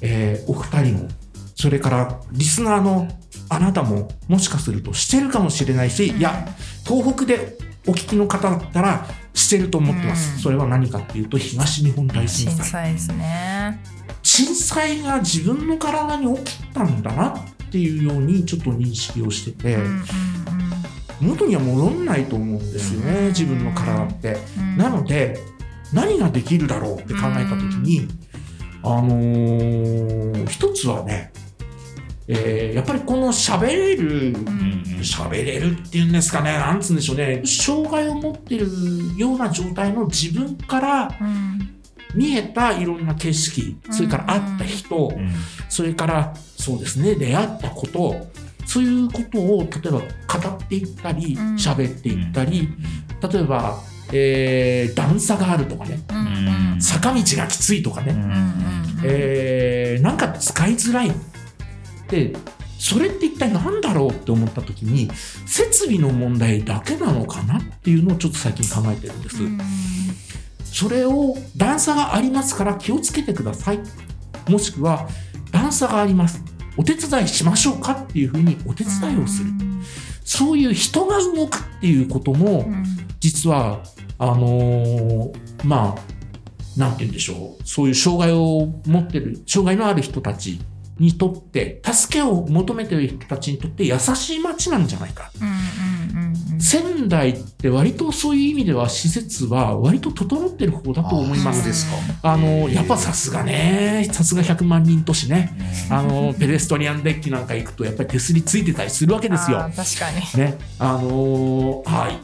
[0.00, 1.08] えーお二人も、
[1.56, 3.08] それからリスナーの
[3.48, 6.46] あなたももしかするとしてるかもしれないし、いや、
[6.86, 10.34] 東北でお聞きの方だったらしてると思ってます。
[10.36, 12.66] うんそれは何かっていうと、東日本大震震災。
[12.66, 13.80] 災ですね。
[14.22, 19.78] 震災が自分の体に起きたんだなっていうようにちょっと認識をしてて、
[21.20, 24.38] 元には戻んないと思うんですよね、自分の体って。
[24.58, 24.76] うん。
[24.76, 25.38] なので、
[25.92, 28.08] 何ができるだろうって考えたときに、
[28.82, 31.32] あのー一つはね、
[32.26, 34.34] えーやっぱりこの喋れる、
[35.02, 38.66] 喋れるっていうんですかね、なんつうんでしょうね、障害を持ってる
[39.16, 41.79] ような状態の自分からうん
[42.14, 45.12] 見えたいろんな景色、それから会った人、
[45.68, 48.26] それからそうですね、出会ったこと、
[48.66, 50.04] そういうことを例えば語
[50.56, 51.54] っていったり、うん。
[51.56, 52.68] 喋っていったり、
[53.32, 53.82] 例えば、
[54.12, 56.00] えー段差があるとかね、
[56.80, 58.14] 坂道がきついとかね、
[59.04, 61.12] えーなんか使いづらい。
[62.08, 62.32] で、
[62.78, 65.10] それって一体何だろうって思った時に、
[65.46, 69.36] 設備の問題だけなのかなっていうのをちょっと最近考えてるんです。
[70.70, 73.80] うんそれを段差がありますから気をつけてください。
[74.48, 75.08] もしくは
[75.52, 76.42] 段差があります。
[76.76, 79.50] お手伝いしましょうかっていうふうにお手伝いをする。
[80.24, 82.84] そういう人が動くっていうことも、うん
[83.20, 83.82] 実は、
[84.18, 87.68] あのーまあ、なんて言うんでしょう。
[87.68, 90.58] そういう障害を持ってる、障害のある人たち
[90.98, 95.30] にとって、助けを求めてる人たちにとって優しい街なんじゃないか。
[95.38, 101.64] うんうんうんうん仙台って割とそういう意味では施設は割と整ってる方だと思います。
[101.64, 102.30] ですか。
[102.30, 105.52] あの、やっぱさすがね、さすが100万人都市ね。
[105.90, 110.44] あの、ペデストリアンデッキなんか行くと、やっぱり手すりついてたりするわけですよ確かに。
[110.44, 110.58] ね。
[110.78, 112.18] あのーはい。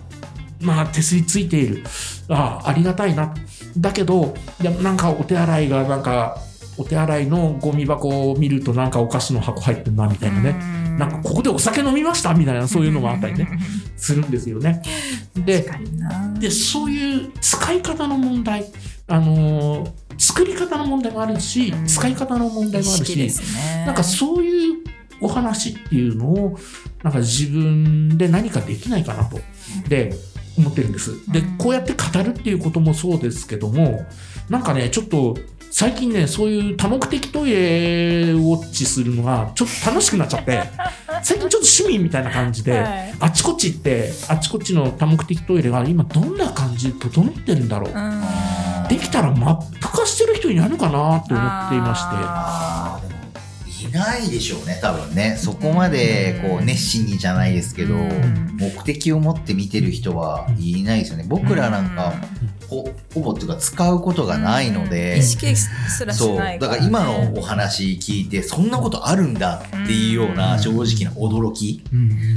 [0.60, 1.84] まあ、手すりついている。
[2.28, 3.34] ああ、ありがたいな。
[3.78, 4.34] だけど、
[4.82, 6.38] なんかお手洗いが、なんか、
[6.78, 10.52] お手洗いのゴミ箱を見ると、なんかお菓子の箱入ってるな、みたいなね。
[10.98, 13.48] なんか、ここでお酒飲みましたみたいな、そういうのもあったりね、
[13.96, 14.82] するんですよね。
[15.34, 15.66] で。
[16.38, 18.64] で、そういう使い方の問題、
[19.08, 23.84] あのー作り方の問題もあるし、うん使い方の問題もあるし、ね。
[23.84, 24.78] なんかそういう
[25.20, 26.58] お話っていうのを、
[27.02, 29.38] なんか自分で何かできないかなと、
[29.88, 30.14] で、
[30.58, 31.30] 思ってるんです。
[31.30, 34.06] でうん、こうやって語るっていうこともそうですけども、
[34.48, 35.36] なんかね、ちょっと、
[35.78, 40.62] 最近ね、そういう多目的トイレウォッチするのが、ちょっと楽しくなっちゃって、
[41.22, 43.14] 最近ちょっと趣味みたいな感じで、はい。
[43.20, 47.92] あちこち行って、あちこちの多目的トイレが今どんな感じで整ってるんだろう。
[47.94, 48.88] うん。
[48.88, 52.16] できたらマップ化してる人いないのかなと思っていまして。
[52.22, 53.20] ああーでも
[53.66, 55.36] いいないでしょうね多分ね。
[55.38, 58.56] そこまでこう熱心にじゃないですけど、うん。
[58.58, 61.26] 目的を持って見てる人はいないですよね。
[61.28, 62.14] 僕らなんか
[62.68, 71.82] ほほぼっていうか使うことがないので、意識すらしそうないだから今のお話聞いてそんなことあるんだっていうような正直な驚き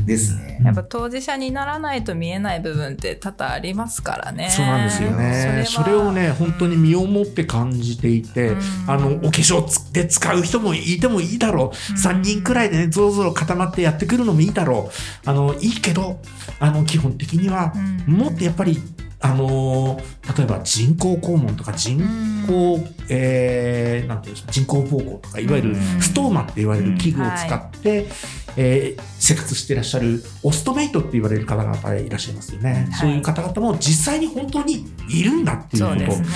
[0.06, 0.62] ですね。
[0.64, 4.50] やっぱ当事者にならないと見えない部分って多々ありますからね。
[4.50, 5.64] そうなんですよね。
[5.66, 11.94] そはれをね、本当に身をもって感じていて、うんあの、お化粧つで使う人もいてもいいだろう。
[11.94, 14.90] うん3人くらいでね、ぞろぞろ固まってやってくるのもいいだろ
[15.26, 15.30] う。
[15.30, 16.20] あの、いいけど、
[16.60, 18.82] あの、基本的には、うんもっとやっぱり、
[19.22, 20.00] あの
[20.38, 22.00] 例えば人工肛門とか人
[22.48, 26.02] 工、えーなんていうんですか人工膀胱とかいわゆるうん。
[26.02, 28.08] ストーマって言われる器具を使って、
[28.56, 33.00] えー生活していらっしゃるオストメイトって言われる方々いらっしゃいますよね、はい。
[33.02, 36.28] そういう方々も実際に本当にいるんだっていうことそうね。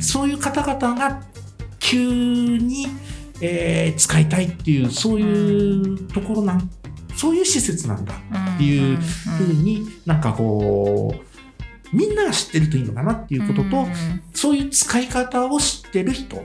[0.00, 1.22] そういう方々が
[1.80, 1.98] 急
[2.58, 2.86] に、
[3.40, 6.70] えー使いたいっていうそういうところなん
[7.16, 8.14] そういう施設なんだ
[8.54, 11.29] っていうふうになんかこう
[11.92, 13.86] みんなが知ってるといいのかなっていうことと、
[14.34, 16.40] そういう使い方を知ってる人っ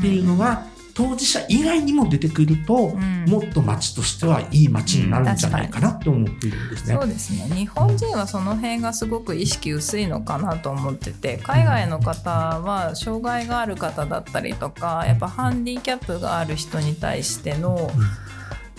[0.00, 3.24] ていうのが当事者以外にも出てくると、ん。
[3.26, 6.94] もっと街としてはいい街になるんじゃないかなって思っているんですね。
[6.94, 7.54] そうですね。
[7.54, 17.90] 日本人はその辺がすごく意識薄いのかなと思ってて海外の方は障害がある方だったりとかやっぱハンディキャップがある人に対しての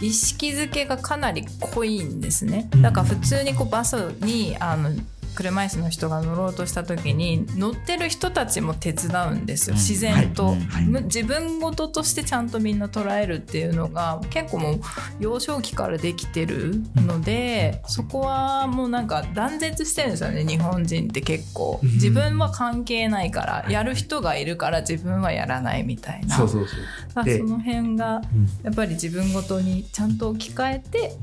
[0.01, 2.69] 意識づけがかなり濃いんですね。
[2.81, 4.91] だから普通にこうバスにあの
[5.33, 9.75] 車椅子の人が乗ろうとした時に乗ってる人たちも手伝うんですよ。
[9.75, 9.79] うん。
[9.79, 10.59] 自然と、はい。
[10.61, 10.85] はい。
[10.85, 14.79] む自分事としてちゃんとみんな捉えるっていうのが結構もう
[15.19, 21.79] 幼少期からできてるので、そこはもうなんか断絶してるんですよね日本人って結構。
[21.83, 21.89] うん。
[21.89, 26.35] 自分は関係ないからやる人がいるから自分はやらないみたいな。
[26.35, 28.47] その辺がうん。
[28.63, 31.15] やっぱり自分ごとにちゃんと置き換えて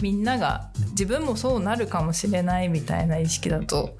[0.00, 3.96] みんなが自分もそうなるかもしれないみたいな意識だと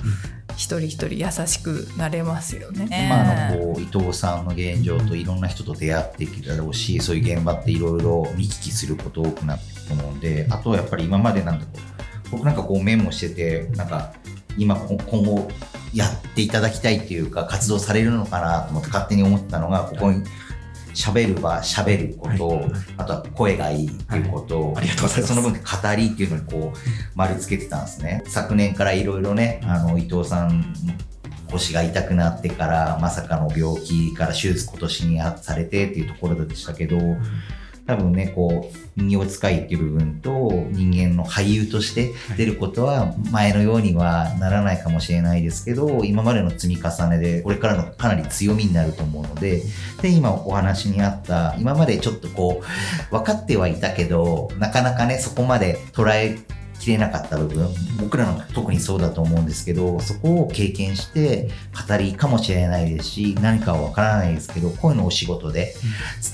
[0.56, 2.88] 一人一人優しくなれますよね。
[2.90, 11.70] 今のこう伊藤さんの現状といろんな人と出会っていくだろうしそういう現場っていろいろ見聞きすること多くなっていくと思うんであとはやっぱり今までなんだろ
[12.28, 14.12] う僕なんかこうメモしててなんか
[14.56, 15.48] 今こ今後
[15.94, 20.22] やっていただきたいっていうか活動されるのかなと思って勝手に思ってたのがここに
[20.94, 22.72] 喋る場喋ること、はい。
[22.96, 24.76] あとは声がいいっていうこと、はい。
[24.78, 25.34] ありがとうございます。
[25.34, 26.78] その分語りっていうのにこう
[27.14, 28.22] 丸つけてたんですね。
[28.26, 30.74] 昨年からいろいろねあの伊藤さん
[31.50, 36.96] 腰が痛くなってからまさかの病気から手術今年にされてっていうところでしたけど
[37.90, 40.30] 多分ねこう人形使いっていう部分と
[40.70, 49.62] 人間の俳優として出ることは前のようにはならないかもしれないですけど今までの積み重ねでこれからのかなり強みになると思うので
[50.02, 56.38] で今お話にあった今までちょっとこう分かってはいたけどなかなかねそこまで捉え
[56.80, 57.68] きれなかった部分
[58.00, 61.48] 僕らの特にそうだと思うんですけどそこを経験して
[61.88, 65.74] 語りかもしれないですし何かは分からないですけどこういうのをお仕事で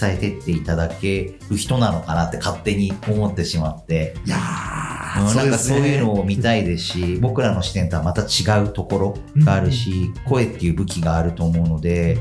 [0.01, 4.15] 伝えてっていただける人なのかなって勝手に思ってしまって。
[4.25, 12.19] いやーうんなんかそういうのをを見たいですし僕らの視点とはまた違うところがあるし声っていう武器があると思うので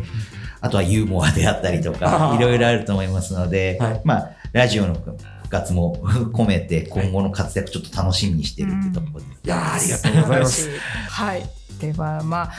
[0.61, 4.01] あとはユーモアであったりとかいろいろあると思いますので、はい。
[4.03, 5.15] まあラジオの復
[5.55, 5.97] 活も
[6.33, 9.39] 込めて今後の活躍ちょっと楽しみにしてるっていうところです。
[9.43, 10.69] いやーありがとうございます。
[11.09, 11.49] はい。
[11.79, 12.51] ではまあ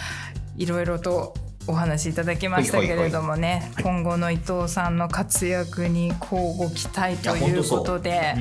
[0.56, 1.34] いろいろと
[1.68, 8.34] お話しいただきましたけれどもね、はい今後の伊藤さんの活躍に交互期待ということで、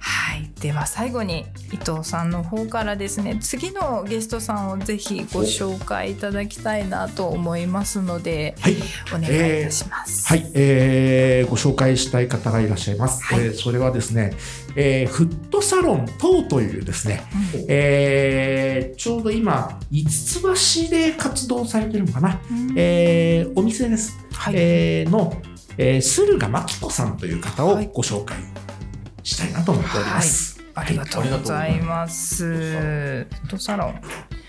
[0.00, 0.50] はい。
[0.60, 8.76] では最後に伊藤さんの方からですね、次のゲストさんをぜひご紹介いただきたいなと思いますので、はい。
[9.14, 9.24] お願
[9.58, 10.28] いいたします。
[10.28, 13.22] はい、えーご紹介したい方がいらっしゃいます。
[13.22, 14.32] はいえーそれはですね、
[14.76, 17.22] えーフットサロン等というですね、
[17.68, 20.42] えーちょうど今、五つ
[20.86, 22.74] 橋で活動されてるのかな、うん。
[22.76, 24.16] えーお店です。
[24.32, 24.54] はい。
[24.56, 25.40] えーの、
[25.78, 27.90] えー駿河真紀子さんという方をはい。
[27.92, 28.36] ご紹介
[29.22, 30.62] したいなと思っております。
[30.74, 32.44] ありがとうございます。
[32.44, 34.00] フットサロン。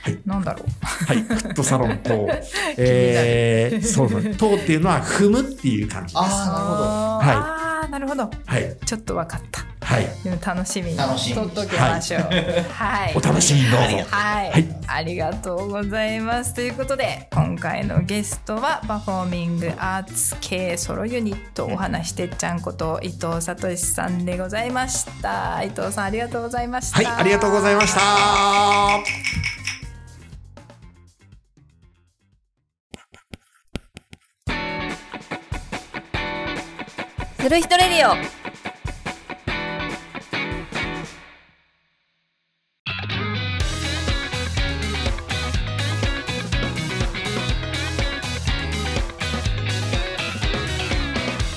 [0.04, 0.20] はい。
[0.26, 1.06] なんだろう。
[1.06, 2.30] はい、フットサロンと、
[2.78, 6.24] えー、そうそう、等っていうのは踏むっていう感じです。
[6.24, 6.84] あーなるほど。
[6.84, 7.63] あーあー
[7.94, 8.24] なるほど。
[8.48, 9.62] はい、ちょっとわかった。
[9.86, 10.08] はい、
[10.44, 12.22] 楽しみにとっときましょう。
[12.22, 13.14] はい。
[13.16, 13.86] お楽しみにどうぞ。
[14.10, 16.56] はい、はいありがとうございます。
[16.56, 25.62] ということで今回のゲストはパフォーミングアーツ系ソロユニットお話してっちゃんこと伊藤聡さんでございました。
[25.62, 26.98] 伊藤さんありがとうございました。
[26.98, 29.63] はい、ありがとうございました。
[37.54, 38.16] る人レディオ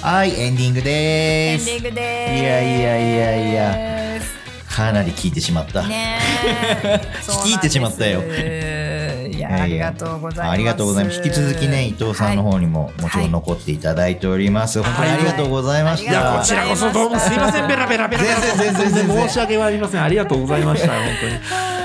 [0.03, 1.64] はい、エンディングエです。
[1.64, 2.32] ンディングです。
[2.34, 4.20] いやいやいやいや
[4.70, 5.82] かなり聞いてしまった。
[5.88, 6.20] ね
[6.84, 8.20] え 聞き入ってしまったよ
[9.27, 10.51] いや、ありがとうございます。
[10.53, 11.16] ありがとうございます。
[11.16, 14.83] 引き続きね、伊藤さんの方にももちろん残っていただいております。
[14.83, 16.12] 本当にありがとうございました。
[16.14, 18.22] はいいや、こちらこそどうもすいません、ベラベラベラ。
[18.22, 20.03] 全然全然全然申し訳ありません。
[20.03, 21.76] ありがとうございました、本当に。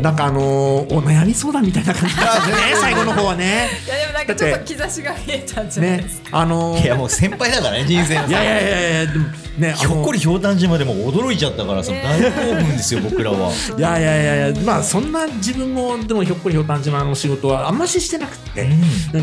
[0.00, 3.68] なんかあのーお悩み相談みたいな感じだね、最後の方はね。
[3.86, 9.26] いや、でもなんかちょっと兆しが見えたんじゃないねですか。、あのーいや、もう先輩だからね、人生のいやいやいやいや、でも
[9.58, 13.50] ね、ひょっこりひょうたん島でも驚いちゃったからさ、大興奮ですよ、僕らは。
[13.76, 18.68] いやいやいやいや、まあそんな自分もでもひょっこりひょうたん島の仕事はあんまししてなくて、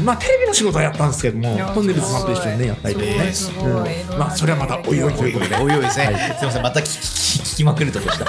[0.04, 3.34] まあテレビの仕事はやったんですけどもいや、トンネルズさんと一緒にねやったりとかね、
[4.12, 5.56] うんまあそれはまたおいおいということで。
[5.56, 6.36] おいおいですね。
[6.38, 8.26] すみません、また聞き聞き聞きまくるとこした。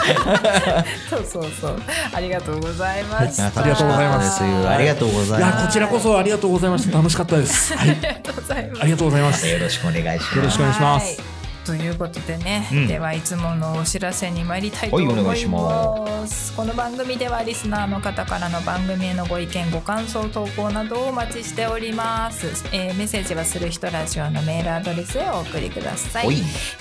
[1.09, 1.83] そうそうそう。
[2.13, 3.61] ありがとうございました。
[3.61, 6.97] ありがとうございますありがとうございいやまこちらこそありがとうございました。
[6.97, 7.75] 楽しかったです。
[7.75, 8.85] はい、ありがとうございますあ。
[8.87, 9.41] りがとうございます。
[9.41, 9.49] す。
[9.49, 10.37] よろしくお願いします。
[10.39, 11.30] よろしくお願いしますはい
[11.65, 12.87] ということでね、うん。
[12.87, 16.11] ではいつものお知らせに参りたいと思います,、はいお願いしま
[16.57, 26.29] この番組ではリスナーの方からの番組へのご意見ご感想投稿などをお待ちしております、えーメッセージはする人ラジオのメールアドレスへお送りください。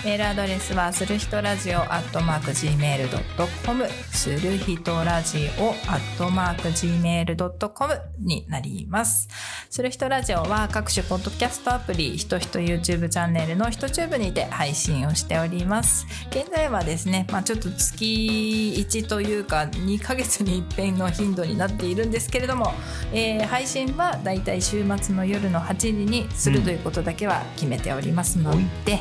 [0.04, 9.30] メールアドレスはする人ラジオアットマーク Gmail.com する人ラジオアットマーク Gmail.com になります。
[9.70, 16.06] する人ラジオは各種ポッドキャストアプリひとひと YouTube チャンネルのひとチューブにて配配信をしております。
[16.30, 22.74] 現在はですね、まあ、ちょっと月1というか2ヶ月に一遍の頻度になっているんですけれども、
[23.12, 28.54] えー配信はだいたい週末の夜の8時にするということだけは決めておりますの
[28.86, 29.00] で、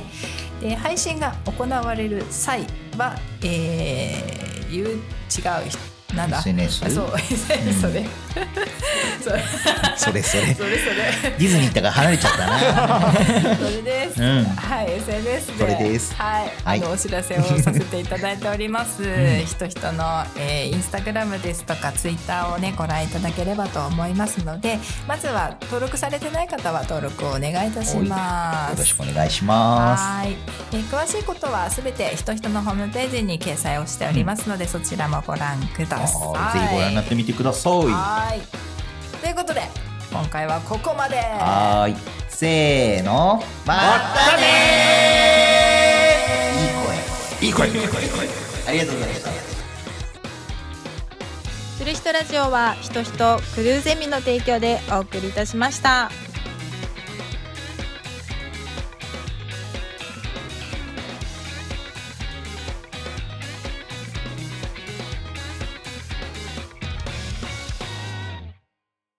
[0.61, 2.63] で配信が行われる際
[2.97, 4.99] は、えー、ゆう違う
[6.15, 7.13] なんだ？SNS あそう。
[7.19, 7.93] SNS それ、
[9.21, 9.43] それ。
[9.97, 10.55] それそれ。
[10.55, 10.91] それそ
[11.25, 11.31] れ。
[11.39, 13.13] ディズニー行ったから離れちゃったな。
[13.57, 14.45] それです、うん。
[14.45, 15.59] はい SNS で。
[15.59, 16.15] それです。
[16.17, 16.83] はい、はい。
[16.83, 19.03] あのお知らせをさせていただいております、
[19.45, 28.73] ひとひとの、えーインスタグラムですとかツイッターをねご覧いただければと思いますのでまずは登録されてない方は登録をお願いいたします。
[28.73, 30.03] よろしくお願いします。
[30.03, 30.37] はい、
[30.73, 35.98] えー詳しいことはすべてひとひとのホームページに掲載をしておりますので、そちらもご覧ください。
[36.07, 37.73] はいぜひご覧になってみてください。
[37.73, 38.41] ははい。
[39.21, 39.63] ということで
[40.11, 41.17] 今回はここまで。
[41.17, 41.97] ーい。
[42.29, 43.43] せーの。
[43.67, 47.69] またねーいい声。
[47.69, 47.89] いい声。
[48.67, 49.31] ありがとうございました。
[51.79, 56.11] する人ラジオは人人クルーゼミの提供でお送りいたしました。